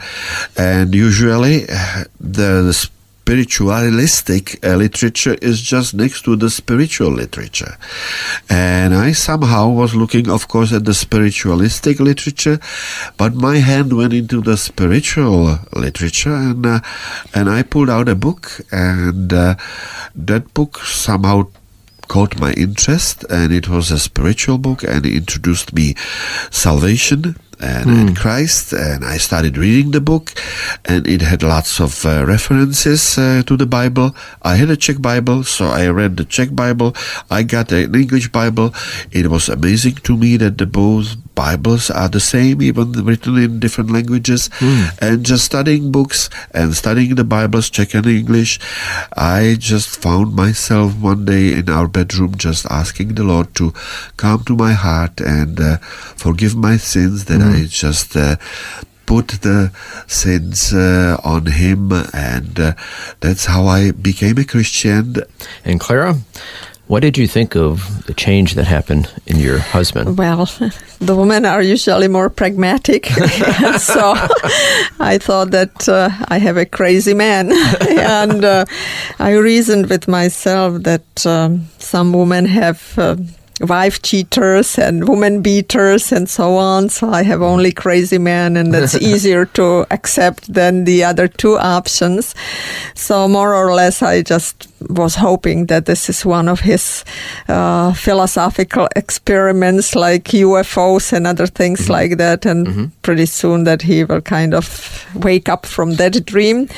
and 0.57 0.93
usually 0.93 1.63
uh, 1.69 2.05
the, 2.19 2.63
the 2.63 2.91
spiritualistic 3.25 4.63
uh, 4.63 4.77
literature 4.77 5.35
is 5.41 5.63
just 5.63 5.95
next 5.95 6.27
to 6.27 6.37
the 6.37 6.51
spiritual 6.51 7.11
literature. 7.11 7.79
And 8.51 8.95
I 8.95 9.13
somehow 9.13 9.71
was 9.71 9.95
looking 9.95 10.29
of 10.29 10.47
course 10.47 10.75
at 10.75 10.85
the 10.85 10.93
spiritualistic 10.93 12.01
literature 12.01 12.61
but 13.17 13.35
my 13.35 13.57
hand 13.57 13.95
went 13.97 14.13
into 14.13 14.43
the 14.43 14.59
spiritual 14.59 15.59
literature 15.73 16.35
and 16.35 16.67
uh, 16.67 16.81
and 17.35 17.49
I 17.49 17.63
pulled 17.63 17.89
out 17.89 18.11
a 18.11 18.15
book 18.15 18.61
and 18.71 19.33
uh, 19.33 19.55
that 20.15 20.53
book 20.53 20.81
somehow 20.85 21.49
caught 22.09 22.39
my 22.39 22.53
interest 22.53 23.25
and 23.31 23.55
it 23.55 23.71
was 23.71 23.91
a 23.91 23.99
spiritual 23.99 24.59
book 24.59 24.83
and 24.83 25.07
it 25.07 25.15
introduced 25.15 25.73
me 25.73 25.95
salvation 26.51 27.37
and, 27.61 27.91
and 27.91 28.17
Christ 28.17 28.73
and 28.73 29.05
I 29.05 29.19
started 29.19 29.57
reading 29.57 29.91
the 29.91 30.01
book 30.01 30.33
and 30.85 31.07
it 31.07 31.23
had 31.23 31.43
lots 31.43 31.81
of 31.81 32.05
uh, 32.05 32.25
references 32.27 33.19
uh, 33.19 33.43
to 33.47 33.57
the 33.57 33.67
Bible. 33.67 34.15
I 34.43 34.57
had 34.57 34.71
a 34.71 34.77
Czech 34.77 35.01
Bible 35.01 35.45
so 35.45 35.67
I 35.67 35.89
read 35.89 36.17
the 36.17 36.25
Czech 36.25 36.55
Bible. 36.55 36.95
I 37.31 37.43
got 37.43 37.73
an 37.73 37.95
English 37.95 38.33
Bible. 38.33 38.75
It 39.13 39.29
was 39.29 39.49
amazing 39.49 39.97
to 40.05 40.17
me 40.17 40.37
that 40.39 40.59
the 40.59 40.67
both 40.67 41.17
Bibles 41.35 41.91
are 41.91 42.09
the 42.09 42.21
same 42.21 42.63
even 42.63 42.93
written 42.93 43.37
in 43.37 43.61
different 43.61 43.91
languages. 43.91 44.51
And 45.01 45.25
just 45.25 45.45
studying 45.45 45.91
books 45.91 46.31
and 46.53 46.75
studying 46.75 47.15
the 47.17 47.25
Bibles 47.25 47.71
Czech 47.71 47.95
and 47.95 48.07
English 48.07 48.61
I 49.17 49.57
just 49.59 49.89
found 50.03 50.35
myself 50.35 50.97
one 50.97 51.25
day 51.25 51.53
in 51.53 51.69
our 51.69 51.89
bedroom 51.89 52.37
just 52.37 52.67
asking 52.71 53.15
the 53.15 53.25
Lord 53.25 53.55
to 53.57 53.73
come 54.17 54.45
to 54.45 54.57
my 54.57 54.73
heart 54.73 55.21
and 55.21 55.61
uh, 55.61 55.79
forgive 56.17 56.55
my 56.57 56.77
sins 56.77 57.25
that 57.27 57.41
I 57.41 57.65
just 57.65 58.17
uh, 58.17 58.37
put 59.07 59.29
the 59.43 59.71
sins 60.07 60.73
uh, 60.73 61.17
on 61.25 61.47
him. 61.47 61.93
And 62.13 62.59
uh, 62.59 62.73
that's 63.21 63.47
how 63.47 63.67
I 63.67 63.91
became 63.91 64.39
a 64.39 64.45
Christian. 64.45 65.17
And 65.65 65.81
Klara, 65.81 66.19
what 66.87 67.01
did 67.01 67.17
you 67.17 67.27
think 67.27 67.57
of 67.57 68.05
the 68.07 68.15
change 68.15 68.55
that 68.55 68.67
happened 68.67 69.11
in 69.27 69.39
your 69.39 69.59
husband? 69.59 70.19
Well, 70.19 70.45
the 70.99 71.17
women 71.17 71.47
are 71.47 71.63
usually 71.63 72.09
more 72.09 72.29
pragmatic. 72.29 73.07
so 73.79 74.15
I 75.01 75.19
thought 75.21 75.51
that 75.53 75.89
uh, 75.89 76.11
I 76.29 76.39
have 76.39 76.57
a 76.57 76.67
crazy 76.67 77.15
man. 77.15 77.53
and 77.53 78.45
uh, 78.45 78.65
I 79.19 79.33
reasoned 79.33 79.89
with 79.89 80.09
myself 80.09 80.83
that 80.83 81.27
um, 81.27 81.69
some 81.79 82.13
women 82.13 82.45
have. 82.47 82.99
Uh, 82.99 83.17
Wife 83.61 84.03
cheaters 84.03 84.79
and 84.79 85.07
woman 85.09 85.41
beaters 85.41 86.13
and 86.13 86.29
so 86.29 86.57
on. 86.57 86.89
So 86.89 87.11
I 87.11 87.23
have 87.23 87.41
only 87.43 87.71
crazy 87.73 88.19
men, 88.19 88.57
and 88.57 88.75
that's 88.75 88.95
easier 89.01 89.45
to 89.47 89.87
accept 89.91 90.53
than 90.53 90.85
the 90.85 91.05
other 91.05 91.29
two 91.29 91.57
options. 91.57 92.35
So 92.95 93.29
more 93.29 93.55
or 93.55 93.75
less, 93.75 94.03
I 94.03 94.23
just 94.23 94.69
was 94.91 95.17
hoping 95.17 95.67
that 95.67 95.87
this 95.87 96.09
is 96.09 96.25
one 96.27 96.49
of 96.49 96.61
his 96.61 97.05
uh, 97.49 97.93
philosophical 97.93 98.89
experiments 98.97 99.95
like 99.95 100.25
UFOs 100.25 101.13
and 101.13 101.27
other 101.27 101.47
things 101.47 101.89
like 101.89 102.17
that. 102.19 102.45
And 102.47 102.91
pretty 103.03 103.27
soon 103.27 103.65
that 103.65 103.83
he 103.83 104.05
will 104.05 104.21
kind 104.21 104.55
of 104.55 105.07
wake 105.15 105.49
up 105.49 105.67
from 105.67 105.95
that 105.95 106.25
dream, 106.27 106.69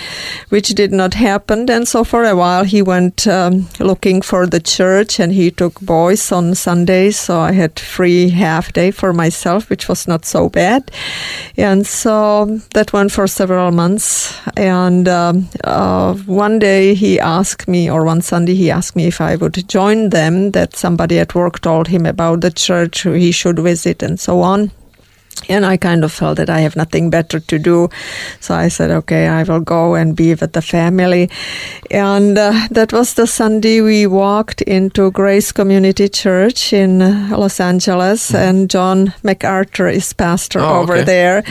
which 0.50 0.68
did 0.68 0.92
not 0.92 1.14
happen. 1.14 1.70
And 1.70 1.88
so 1.88 2.04
for 2.04 2.24
a 2.24 2.36
while 2.36 2.64
he 2.64 2.82
went 2.82 3.26
um, 3.26 3.68
looking 3.80 4.22
for 4.22 4.46
the 4.46 4.60
church 4.60 5.18
and 5.18 5.32
he 5.32 5.50
took 5.50 5.80
boys 5.80 6.32
on 6.32 6.54
Sundays. 6.66 7.16
So 7.26 7.33
I 7.50 7.52
had 7.52 7.79
free 7.79 8.31
half 8.31 8.72
day 8.72 8.90
for 8.90 9.12
myself, 9.12 9.70
which 9.70 9.88
was 9.88 10.09
not 10.09 10.24
so 10.24 10.48
bad. 10.48 10.83
And 11.57 11.87
so 11.87 12.14
that 12.74 12.92
went 12.92 13.12
for 13.12 13.26
several 13.29 13.70
months. 13.70 14.35
And 14.57 15.09
um, 15.09 15.48
uh, 15.64 16.14
one 16.26 16.59
day 16.59 16.94
he 16.94 17.20
asked 17.20 17.68
me, 17.68 17.90
or 17.90 18.05
one 18.05 18.22
Sunday 18.22 18.55
he 18.55 18.70
asked 18.70 18.96
me 18.96 19.07
if 19.07 19.20
I 19.20 19.37
would 19.37 19.68
join 19.68 20.11
them, 20.11 20.50
that 20.52 20.76
somebody 20.76 21.18
at 21.20 21.35
work 21.35 21.61
told 21.61 21.88
him 21.88 22.07
about 22.07 22.40
the 22.40 22.50
church 22.50 23.02
he 23.02 23.33
should 23.33 23.59
visit 23.59 24.02
and 24.02 24.18
so 24.18 24.42
on. 24.42 24.70
And 25.49 25.64
I 25.64 25.77
kind 25.77 26.03
of 26.05 26.12
felt 26.12 26.38
that 26.38 26.51
I 26.51 26.61
have 26.61 26.77
nothing 26.77 27.11
better 27.11 27.38
to 27.38 27.59
do. 27.59 27.88
So 28.40 28.55
I 28.55 28.68
said, 28.68 28.90
okay, 28.90 29.29
I 29.29 29.42
will 29.44 29.61
go 29.61 29.94
and 29.94 30.16
be 30.16 30.35
with 30.35 30.53
the 30.53 30.62
family. 30.62 31.31
And 31.90 32.37
uh, 32.37 32.66
that 32.70 32.92
was 32.92 33.14
the 33.14 33.27
Sunday 33.27 33.81
we 33.81 34.07
walked 34.07 34.62
into 34.62 35.11
Grace 35.12 35.53
Community 35.53 36.09
Church 36.09 36.72
in 36.72 36.99
Los 37.31 37.61
Angeles. 37.61 38.35
And 38.35 38.68
John 38.68 39.12
MacArthur 39.22 39.88
is 39.88 40.12
pastor 40.12 40.59
Oh, 40.61 40.81
over 40.81 40.94
okay. 40.94 41.05
there. 41.05 41.44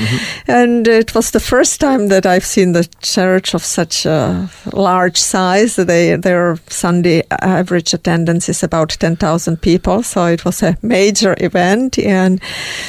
And 0.48 0.88
it 0.88 1.16
was 1.16 1.32
the 1.32 1.40
first 1.40 1.80
time 1.80 2.08
that 2.08 2.26
I've 2.26 2.46
seen 2.46 2.74
the 2.74 2.88
church 3.02 3.54
of 3.54 3.64
such 3.64 4.06
a 4.06 4.50
large 4.74 5.18
size. 5.18 5.76
They, 5.78 6.16
their 6.16 6.58
Sunday 6.68 7.24
average 7.32 7.94
attendance 7.94 8.50
is 8.50 8.64
about 8.64 8.90
10,000 8.90 9.62
people. 9.62 10.04
So 10.04 10.26
it 10.26 10.44
was 10.44 10.62
a 10.64 10.78
major 10.82 11.36
event. 11.40 11.98
And 12.00 12.42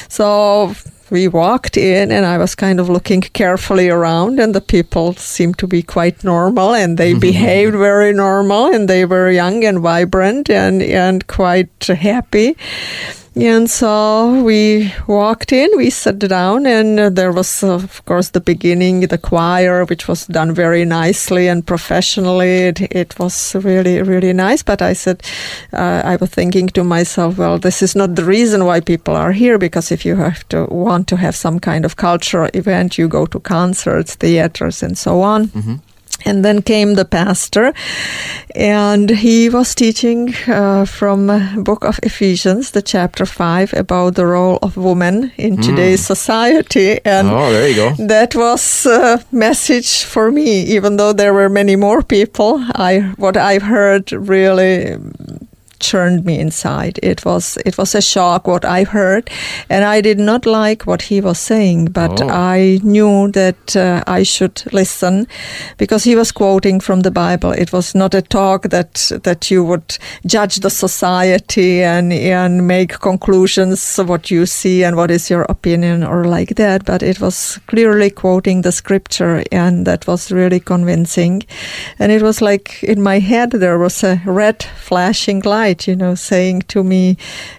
so 0.08 0.74
we 1.10 1.28
walked 1.28 1.76
in 1.76 2.10
and 2.10 2.26
I 2.26 2.38
was 2.38 2.54
kind 2.54 2.80
of 2.80 2.88
looking 2.88 3.20
carefully 3.20 3.88
around 3.88 4.40
and 4.40 4.54
the 4.54 4.60
people 4.60 5.14
seemed 5.14 5.58
to 5.58 5.66
be 5.66 5.82
quite 5.82 6.24
normal 6.24 6.74
and 6.74 6.98
they 6.98 7.14
behaved 7.30 7.74
very 7.74 8.12
normal 8.12 8.66
and 8.66 8.88
they 8.88 9.04
were 9.04 9.30
young 9.30 9.64
and 9.64 9.80
vibrant 9.80 10.50
and, 10.50 10.82
and 10.82 11.26
quite 11.26 11.84
happy. 11.86 12.56
And 13.38 13.68
so 13.68 14.42
we 14.42 14.94
walked 15.06 15.52
in, 15.52 15.68
we 15.76 15.90
sat 15.90 16.18
down, 16.18 16.64
and 16.64 17.14
there 17.14 17.32
was, 17.32 17.62
of 17.62 18.02
course, 18.06 18.30
the 18.30 18.40
beginning, 18.40 19.00
the 19.00 19.18
choir, 19.18 19.84
which 19.84 20.08
was 20.08 20.26
done 20.26 20.54
very 20.54 20.86
nicely 20.86 21.46
and 21.46 21.66
professionally. 21.66 22.68
It, 22.68 22.80
it 22.80 23.18
was 23.18 23.54
really, 23.54 24.00
really 24.00 24.32
nice. 24.32 24.62
But 24.62 24.80
I 24.80 24.94
said, 24.94 25.22
uh, 25.74 26.00
I 26.02 26.16
was 26.16 26.30
thinking 26.30 26.68
to 26.68 26.82
myself, 26.82 27.36
well, 27.36 27.58
this 27.58 27.82
is 27.82 27.94
not 27.94 28.14
the 28.14 28.24
reason 28.24 28.64
why 28.64 28.80
people 28.80 29.14
are 29.14 29.32
here, 29.32 29.58
because 29.58 29.92
if 29.92 30.06
you 30.06 30.16
have 30.16 30.48
to 30.48 30.64
want 30.70 31.06
to 31.08 31.16
have 31.16 31.36
some 31.36 31.60
kind 31.60 31.84
of 31.84 31.96
cultural 31.96 32.48
event, 32.54 32.96
you 32.96 33.06
go 33.06 33.26
to 33.26 33.38
concerts, 33.40 34.14
theaters, 34.14 34.82
and 34.82 34.96
so 34.96 35.20
on. 35.20 35.50
And 36.24 36.44
then 36.44 36.62
came 36.62 36.94
the 36.94 37.04
pastor, 37.04 37.72
and 38.54 39.10
he 39.10 39.48
was 39.48 39.74
teaching 39.74 40.34
uh, 40.48 40.84
from 40.84 41.62
book 41.62 41.84
of 41.84 42.00
Ephesians, 42.02 42.70
the 42.70 42.82
chapter 42.82 43.26
five, 43.26 43.72
about 43.74 44.14
the 44.14 44.26
role 44.26 44.58
of 44.62 44.76
women 44.76 45.30
in 45.36 45.56
today's 45.58 46.04
society. 46.04 46.98
And 47.04 47.28
Oh, 47.28 47.52
there 47.52 47.68
you 47.68 47.74
go. 47.76 48.06
that 48.06 48.34
was 48.34 48.86
a 48.86 49.20
message 49.30 50.02
for 50.04 50.30
me, 50.32 50.62
even 50.62 50.96
though 50.96 51.12
there 51.12 51.34
were 51.34 51.48
many 51.48 51.76
more 51.76 52.02
people. 52.02 52.58
I 52.74 53.12
what 53.18 53.36
I've 53.36 53.62
heard 53.62 54.10
really 54.12 54.96
churned 55.80 56.24
me 56.24 56.38
inside. 56.38 56.98
It 57.02 57.24
was 57.24 57.58
it 57.66 57.76
was 57.78 57.94
a 57.94 58.00
shock 58.02 58.46
what 58.46 58.64
I 58.64 58.84
heard, 58.84 59.30
and 59.70 59.84
I 59.84 60.00
did 60.00 60.18
not 60.18 60.46
like 60.46 60.84
what 60.86 61.02
he 61.02 61.20
was 61.20 61.38
saying. 61.38 61.86
But 61.92 62.20
Oh. 62.20 62.28
I 62.28 62.78
knew 62.82 63.30
that 63.32 63.76
uh, 63.76 64.02
I 64.06 64.22
should 64.24 64.62
listen 64.72 65.26
because 65.78 66.04
he 66.04 66.16
was 66.16 66.32
quoting 66.32 66.80
from 66.80 67.00
the 67.00 67.10
Bible. 67.10 67.52
It 67.52 67.72
was 67.72 67.94
not 67.94 68.14
a 68.14 68.22
talk 68.22 68.62
that 68.70 69.12
that 69.22 69.50
you 69.50 69.64
would 69.64 69.98
judge 70.26 70.60
the 70.60 70.70
society 70.70 71.82
and 71.82 72.12
and 72.12 72.66
make 72.66 72.98
conclusions 73.00 73.98
of 73.98 74.08
what 74.08 74.30
you 74.30 74.46
see 74.46 74.84
and 74.84 74.96
what 74.96 75.10
is 75.10 75.30
your 75.30 75.42
opinion 75.48 76.02
or 76.04 76.24
like 76.24 76.54
that. 76.54 76.84
But 76.84 77.02
it 77.02 77.20
was 77.20 77.58
clearly 77.66 78.10
quoting 78.10 78.62
the 78.62 78.72
scripture, 78.72 79.42
and 79.52 79.86
that 79.86 80.06
was 80.06 80.32
really 80.32 80.60
convincing. 80.60 81.42
And 81.98 82.12
it 82.12 82.22
was 82.22 82.40
like 82.40 82.82
in 82.82 83.02
my 83.02 83.18
head 83.18 83.50
there 83.50 83.78
was 83.78 84.04
a 84.04 84.20
red 84.24 84.62
flashing 84.62 85.40
light, 85.44 85.65
you 85.86 85.96
know, 85.96 86.14
saying 86.14 86.62
to 86.68 86.82
me, 86.82 87.16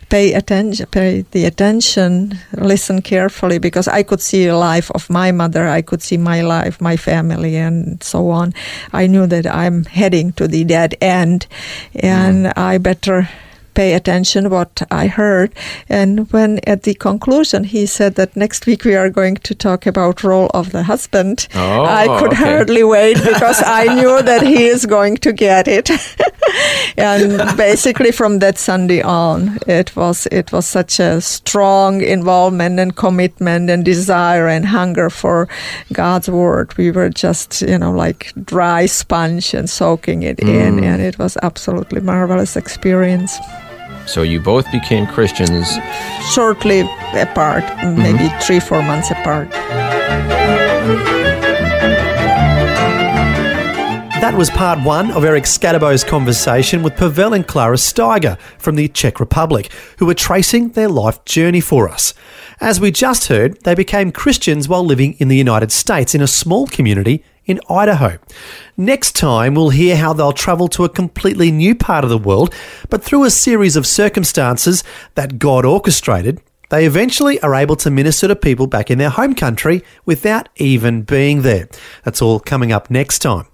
pay 0.09 0.33
attention, 0.33 0.85
pay 0.87 1.25
the 1.31 1.45
attention, 1.45 2.37
listen 2.53 3.01
carefully, 3.01 3.59
because 3.59 3.87
I 3.87 4.03
could 4.03 4.21
see 4.21 4.45
the 4.45 4.55
life 4.55 4.91
of 4.91 5.09
my 5.09 5.31
mother, 5.31 5.67
I 5.67 5.81
could 5.81 6.01
see 6.01 6.17
my 6.17 6.41
life, 6.41 6.79
my 6.79 6.97
family, 6.97 7.55
and 7.55 8.01
so 8.03 8.29
on. 8.29 8.53
I 8.93 9.07
knew 9.07 9.27
that 9.27 9.45
I'm 9.45 9.85
heading 9.85 10.31
to 10.33 10.47
the 10.47 10.63
dead 10.63 10.95
end, 11.01 11.47
and 11.95 12.45
mm. 12.45 12.53
I 12.55 12.77
better 12.77 13.29
pay 13.77 13.93
attention 13.93 14.49
what 14.49 14.81
I 14.89 15.05
heard. 15.05 15.53
And 15.87 16.31
when 16.33 16.59
at 16.65 16.81
the 16.81 16.95
conclusion 16.95 17.63
he 17.63 17.85
said 17.85 18.15
that 18.15 18.35
next 18.35 18.65
week 18.65 18.83
we 18.83 18.95
are 18.95 19.11
going 19.11 19.35
to 19.47 19.53
talk 19.53 19.85
about 19.85 20.23
role 20.23 20.49
of 20.55 20.71
the 20.71 20.83
husband, 20.83 21.47
Oh, 21.53 21.85
I 21.85 22.07
could 22.19 22.33
okay. 22.33 22.43
hardly 22.43 22.83
wait 22.83 23.17
because 23.23 23.61
I 23.63 23.83
knew 23.97 24.23
that 24.23 24.41
he 24.41 24.65
is 24.65 24.87
going 24.87 25.17
to 25.17 25.31
get 25.31 25.67
it. 25.67 25.91
and 26.97 27.55
basically 27.55 28.11
from 28.11 28.39
that 28.39 28.57
Sunday 28.57 29.03
on, 29.03 29.59
it 29.67 29.95
was 29.95 30.27
it 30.31 30.51
was 30.51 30.65
such 30.65 30.99
a 30.99 31.21
strong 31.21 32.01
involvement 32.01 32.79
and 32.79 32.95
commitment 32.95 33.69
and 33.69 33.85
desire 33.85 34.47
and 34.47 34.65
hunger 34.65 35.09
for 35.11 35.47
God's 35.93 36.29
word. 36.29 36.75
We 36.77 36.89
were 36.89 37.09
just 37.09 37.61
you 37.61 37.77
know 37.77 37.91
like 37.91 38.33
dry 38.43 38.87
sponge 38.87 39.53
and 39.53 39.69
soaking 39.69 40.23
it 40.23 40.39
in, 40.39 40.77
mm. 40.77 40.83
and 40.83 40.99
it 41.01 41.19
was 41.19 41.37
absolutely 41.43 42.01
marvelous 42.01 42.55
experience. 42.55 43.37
So 44.07 44.23
you 44.23 44.39
both 44.39 44.71
became 44.71 45.05
Christians. 45.05 45.67
Shortly 46.33 46.81
apart, 47.13 47.63
maybe 47.83 48.17
mm-hmm. 48.17 48.39
three 48.39 48.59
four 48.59 48.81
months 48.81 49.11
apart. 49.11 49.51
That 54.21 54.35
was 54.35 54.49
part 54.49 54.83
one 54.83 55.11
of 55.11 55.23
Eric 55.23 55.45
Scadabo's 55.45 56.03
conversation 56.03 56.81
with 56.83 56.95
Pavel 56.95 57.33
and 57.33 57.47
Klara 57.47 57.77
Steiger 57.77 58.39
from 58.57 58.75
the 58.75 58.87
Czech 58.87 59.19
Republic, 59.19 59.71
who 59.99 60.05
were 60.05 60.15
tracing 60.15 60.69
their 60.69 60.89
life 60.89 61.23
journey 61.25 61.61
for 61.61 61.87
us. 61.87 62.13
As 62.59 62.79
we 62.79 62.91
just 62.91 63.27
heard, 63.27 63.61
they 63.63 63.75
became 63.75 64.11
Christians 64.11 64.67
while 64.67 64.83
living 64.83 65.13
in 65.19 65.27
the 65.27 65.37
United 65.37 65.71
States 65.71 66.15
in 66.15 66.21
a 66.21 66.27
small 66.27 66.65
community 66.65 67.23
in 67.47 67.59
Idaho. 67.69 68.19
Next 68.75 69.15
time, 69.15 69.55
we'll 69.55 69.69
hear 69.69 69.95
how 69.95 70.13
they'll 70.13 70.33
travel 70.33 70.67
to 70.69 70.83
a 70.83 70.89
completely 70.89 71.49
new 71.49 71.73
part 71.73 72.03
of 72.03 72.09
the 72.11 72.17
world, 72.17 72.53
but 72.89 73.03
through 73.03 73.23
a 73.23 73.31
series 73.31 73.75
of 73.75 73.87
circumstances 73.87 74.83
that 75.15 75.39
God 75.39 75.65
orchestrated, 75.65 76.39
they 76.69 76.85
eventually 76.85 77.39
are 77.39 77.55
able 77.55 77.77
to 77.77 77.89
minister 77.89 78.27
to 78.27 78.35
people 78.35 78.67
back 78.67 78.91
in 78.91 78.97
their 78.97 79.09
home 79.09 79.33
country 79.33 79.83
without 80.05 80.49
even 80.57 81.01
being 81.01 81.41
there. 81.41 81.69
That's 82.03 82.21
all 82.21 82.39
coming 82.41 82.73
up 82.73 82.91
next 82.91 83.19
time. 83.19 83.45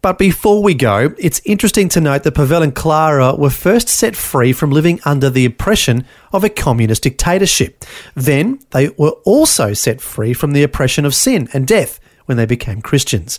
But 0.00 0.18
before 0.18 0.62
we 0.62 0.74
go, 0.74 1.14
it's 1.18 1.40
interesting 1.44 1.88
to 1.90 2.00
note 2.00 2.22
that 2.22 2.34
Pavel 2.34 2.62
and 2.62 2.74
Klara 2.74 3.36
were 3.36 3.50
first 3.50 3.88
set 3.88 4.14
free 4.14 4.52
from 4.52 4.70
living 4.70 5.00
under 5.04 5.28
the 5.28 5.44
oppression 5.44 6.04
of 6.32 6.44
a 6.44 6.48
communist 6.48 7.02
dictatorship. 7.02 7.84
Then 8.14 8.60
they 8.70 8.90
were 8.90 9.16
also 9.24 9.72
set 9.72 10.00
free 10.00 10.34
from 10.34 10.52
the 10.52 10.62
oppression 10.62 11.04
of 11.04 11.14
sin 11.14 11.48
and 11.52 11.66
death 11.66 11.98
when 12.28 12.36
they 12.36 12.46
became 12.46 12.82
Christians. 12.82 13.38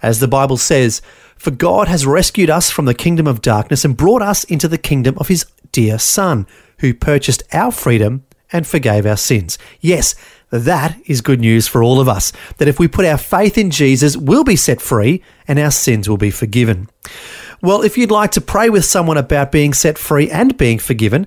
As 0.00 0.20
the 0.20 0.28
Bible 0.28 0.56
says, 0.56 1.02
For 1.36 1.50
God 1.50 1.88
has 1.88 2.06
rescued 2.06 2.48
us 2.48 2.70
from 2.70 2.84
the 2.84 2.94
kingdom 2.94 3.26
of 3.26 3.42
darkness 3.42 3.84
and 3.84 3.96
brought 3.96 4.22
us 4.22 4.44
into 4.44 4.68
the 4.68 4.78
kingdom 4.78 5.18
of 5.18 5.28
his 5.28 5.44
dear 5.72 5.98
Son, 5.98 6.46
who 6.78 6.94
purchased 6.94 7.42
our 7.52 7.72
freedom 7.72 8.24
and 8.52 8.66
forgave 8.66 9.04
our 9.04 9.16
sins. 9.16 9.58
Yes, 9.80 10.14
that 10.50 10.98
is 11.06 11.20
good 11.20 11.40
news 11.40 11.66
for 11.66 11.82
all 11.82 12.00
of 12.00 12.08
us. 12.08 12.32
That 12.56 12.68
if 12.68 12.78
we 12.78 12.88
put 12.88 13.04
our 13.04 13.18
faith 13.18 13.58
in 13.58 13.70
Jesus, 13.70 14.16
we'll 14.16 14.44
be 14.44 14.56
set 14.56 14.80
free 14.80 15.22
and 15.46 15.58
our 15.58 15.70
sins 15.70 16.08
will 16.08 16.16
be 16.16 16.30
forgiven. 16.30 16.88
Well, 17.60 17.82
if 17.82 17.98
you'd 17.98 18.10
like 18.10 18.30
to 18.32 18.40
pray 18.40 18.70
with 18.70 18.84
someone 18.84 19.16
about 19.18 19.52
being 19.52 19.74
set 19.74 19.98
free 19.98 20.30
and 20.30 20.56
being 20.56 20.78
forgiven, 20.78 21.26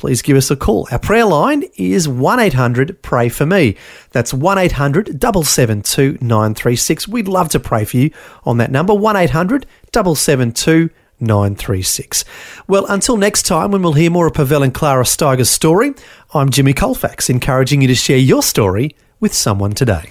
please 0.00 0.22
give 0.22 0.36
us 0.36 0.50
a 0.50 0.56
call. 0.56 0.88
Our 0.90 0.98
prayer 0.98 1.26
line 1.26 1.64
is 1.76 2.08
1 2.08 2.40
800 2.40 3.02
Pray 3.02 3.28
For 3.28 3.44
Me. 3.44 3.76
That's 4.12 4.32
1 4.32 4.58
800 4.58 5.20
772 5.20 6.18
936. 6.20 7.06
We'd 7.06 7.28
love 7.28 7.50
to 7.50 7.60
pray 7.60 7.84
for 7.84 7.98
you 7.98 8.10
on 8.44 8.56
that 8.58 8.70
number 8.70 8.94
1 8.94 9.14
800 9.14 9.66
772 9.92 10.90
936. 11.20 12.24
Well, 12.66 12.86
until 12.88 13.18
next 13.18 13.42
time 13.42 13.70
when 13.70 13.82
we'll 13.82 13.92
hear 13.92 14.10
more 14.10 14.26
of 14.26 14.34
Pavel 14.34 14.62
and 14.62 14.74
Klara 14.74 15.06
Steiger's 15.06 15.50
story, 15.50 15.92
I'm 16.32 16.48
Jimmy 16.48 16.72
Colfax, 16.72 17.28
encouraging 17.28 17.82
you 17.82 17.88
to 17.88 17.94
share 17.94 18.16
your 18.16 18.42
story 18.42 18.96
with 19.20 19.34
someone 19.34 19.72
today. 19.72 20.10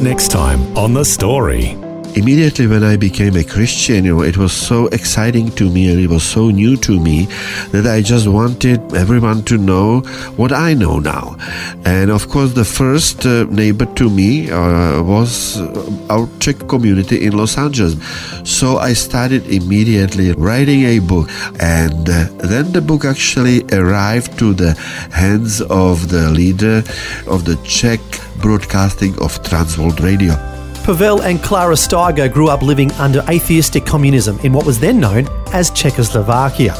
Next 0.00 0.30
time 0.30 0.60
on 0.78 0.94
The 0.94 1.04
Story. 1.04 1.93
Immediately 2.14 2.66
when 2.66 2.84
I 2.84 2.96
became 2.96 3.36
a 3.36 3.44
Christian, 3.44 4.04
you 4.04 4.16
know, 4.16 4.22
it 4.22 4.36
was 4.36 4.52
so 4.52 4.86
exciting 4.88 5.50
to 5.52 5.68
me 5.68 5.90
and 5.90 6.00
it 6.00 6.08
was 6.08 6.22
so 6.22 6.50
new 6.50 6.76
to 6.78 7.00
me 7.00 7.26
that 7.72 7.86
I 7.86 8.02
just 8.02 8.28
wanted 8.28 8.80
everyone 8.94 9.42
to 9.44 9.58
know 9.58 10.00
what 10.36 10.52
I 10.52 10.74
know 10.74 10.98
now. 10.98 11.36
And 11.84 12.10
of 12.10 12.28
course, 12.28 12.52
the 12.52 12.64
first 12.64 13.26
uh, 13.26 13.44
neighbor 13.44 13.86
to 13.96 14.08
me 14.08 14.50
uh, 14.50 15.02
was 15.02 15.60
uh, 15.60 16.06
our 16.10 16.28
Czech 16.38 16.68
community 16.68 17.24
in 17.26 17.36
Los 17.36 17.58
Angeles. 17.58 17.96
So 18.44 18.78
I 18.78 18.92
started 18.92 19.46
immediately 19.46 20.32
writing 20.32 20.84
a 20.84 20.98
book, 21.00 21.28
and 21.60 22.08
uh, 22.08 22.28
then 22.38 22.72
the 22.72 22.80
book 22.80 23.04
actually 23.04 23.64
arrived 23.72 24.38
to 24.38 24.54
the 24.54 24.74
hands 25.10 25.60
of 25.62 26.08
the 26.10 26.30
leader 26.30 26.82
of 27.26 27.44
the 27.44 27.56
Czech 27.64 28.00
broadcasting 28.40 29.12
of 29.20 29.42
Transworld 29.42 30.00
Radio. 30.00 30.53
Pavel 30.84 31.22
and 31.22 31.38
Klara 31.38 31.76
Steiger 31.76 32.30
grew 32.30 32.48
up 32.48 32.60
living 32.60 32.92
under 32.92 33.24
atheistic 33.30 33.86
communism 33.86 34.38
in 34.40 34.52
what 34.52 34.66
was 34.66 34.78
then 34.78 35.00
known 35.00 35.26
as 35.54 35.70
Czechoslovakia. 35.70 36.74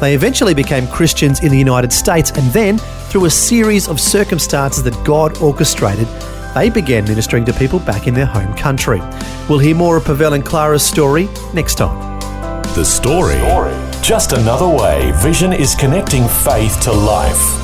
They 0.00 0.14
eventually 0.14 0.54
became 0.54 0.88
Christians 0.88 1.44
in 1.44 1.50
the 1.50 1.58
United 1.58 1.92
States 1.92 2.30
and 2.30 2.50
then, 2.54 2.78
through 3.10 3.26
a 3.26 3.30
series 3.30 3.86
of 3.86 4.00
circumstances 4.00 4.82
that 4.84 5.04
God 5.04 5.36
orchestrated, 5.42 6.06
they 6.54 6.70
began 6.70 7.04
ministering 7.04 7.44
to 7.44 7.52
people 7.52 7.80
back 7.80 8.06
in 8.06 8.14
their 8.14 8.24
home 8.24 8.54
country. 8.54 9.00
We'll 9.46 9.58
hear 9.58 9.74
more 9.74 9.98
of 9.98 10.06
Pavel 10.06 10.32
and 10.32 10.42
Klara's 10.42 10.82
story 10.82 11.28
next 11.52 11.74
time. 11.74 12.18
The 12.74 12.84
Story. 12.84 13.34
Just 14.00 14.32
another 14.32 14.68
way 14.68 15.12
Vision 15.16 15.52
is 15.52 15.74
connecting 15.74 16.26
faith 16.28 16.80
to 16.80 16.92
life. 16.92 17.63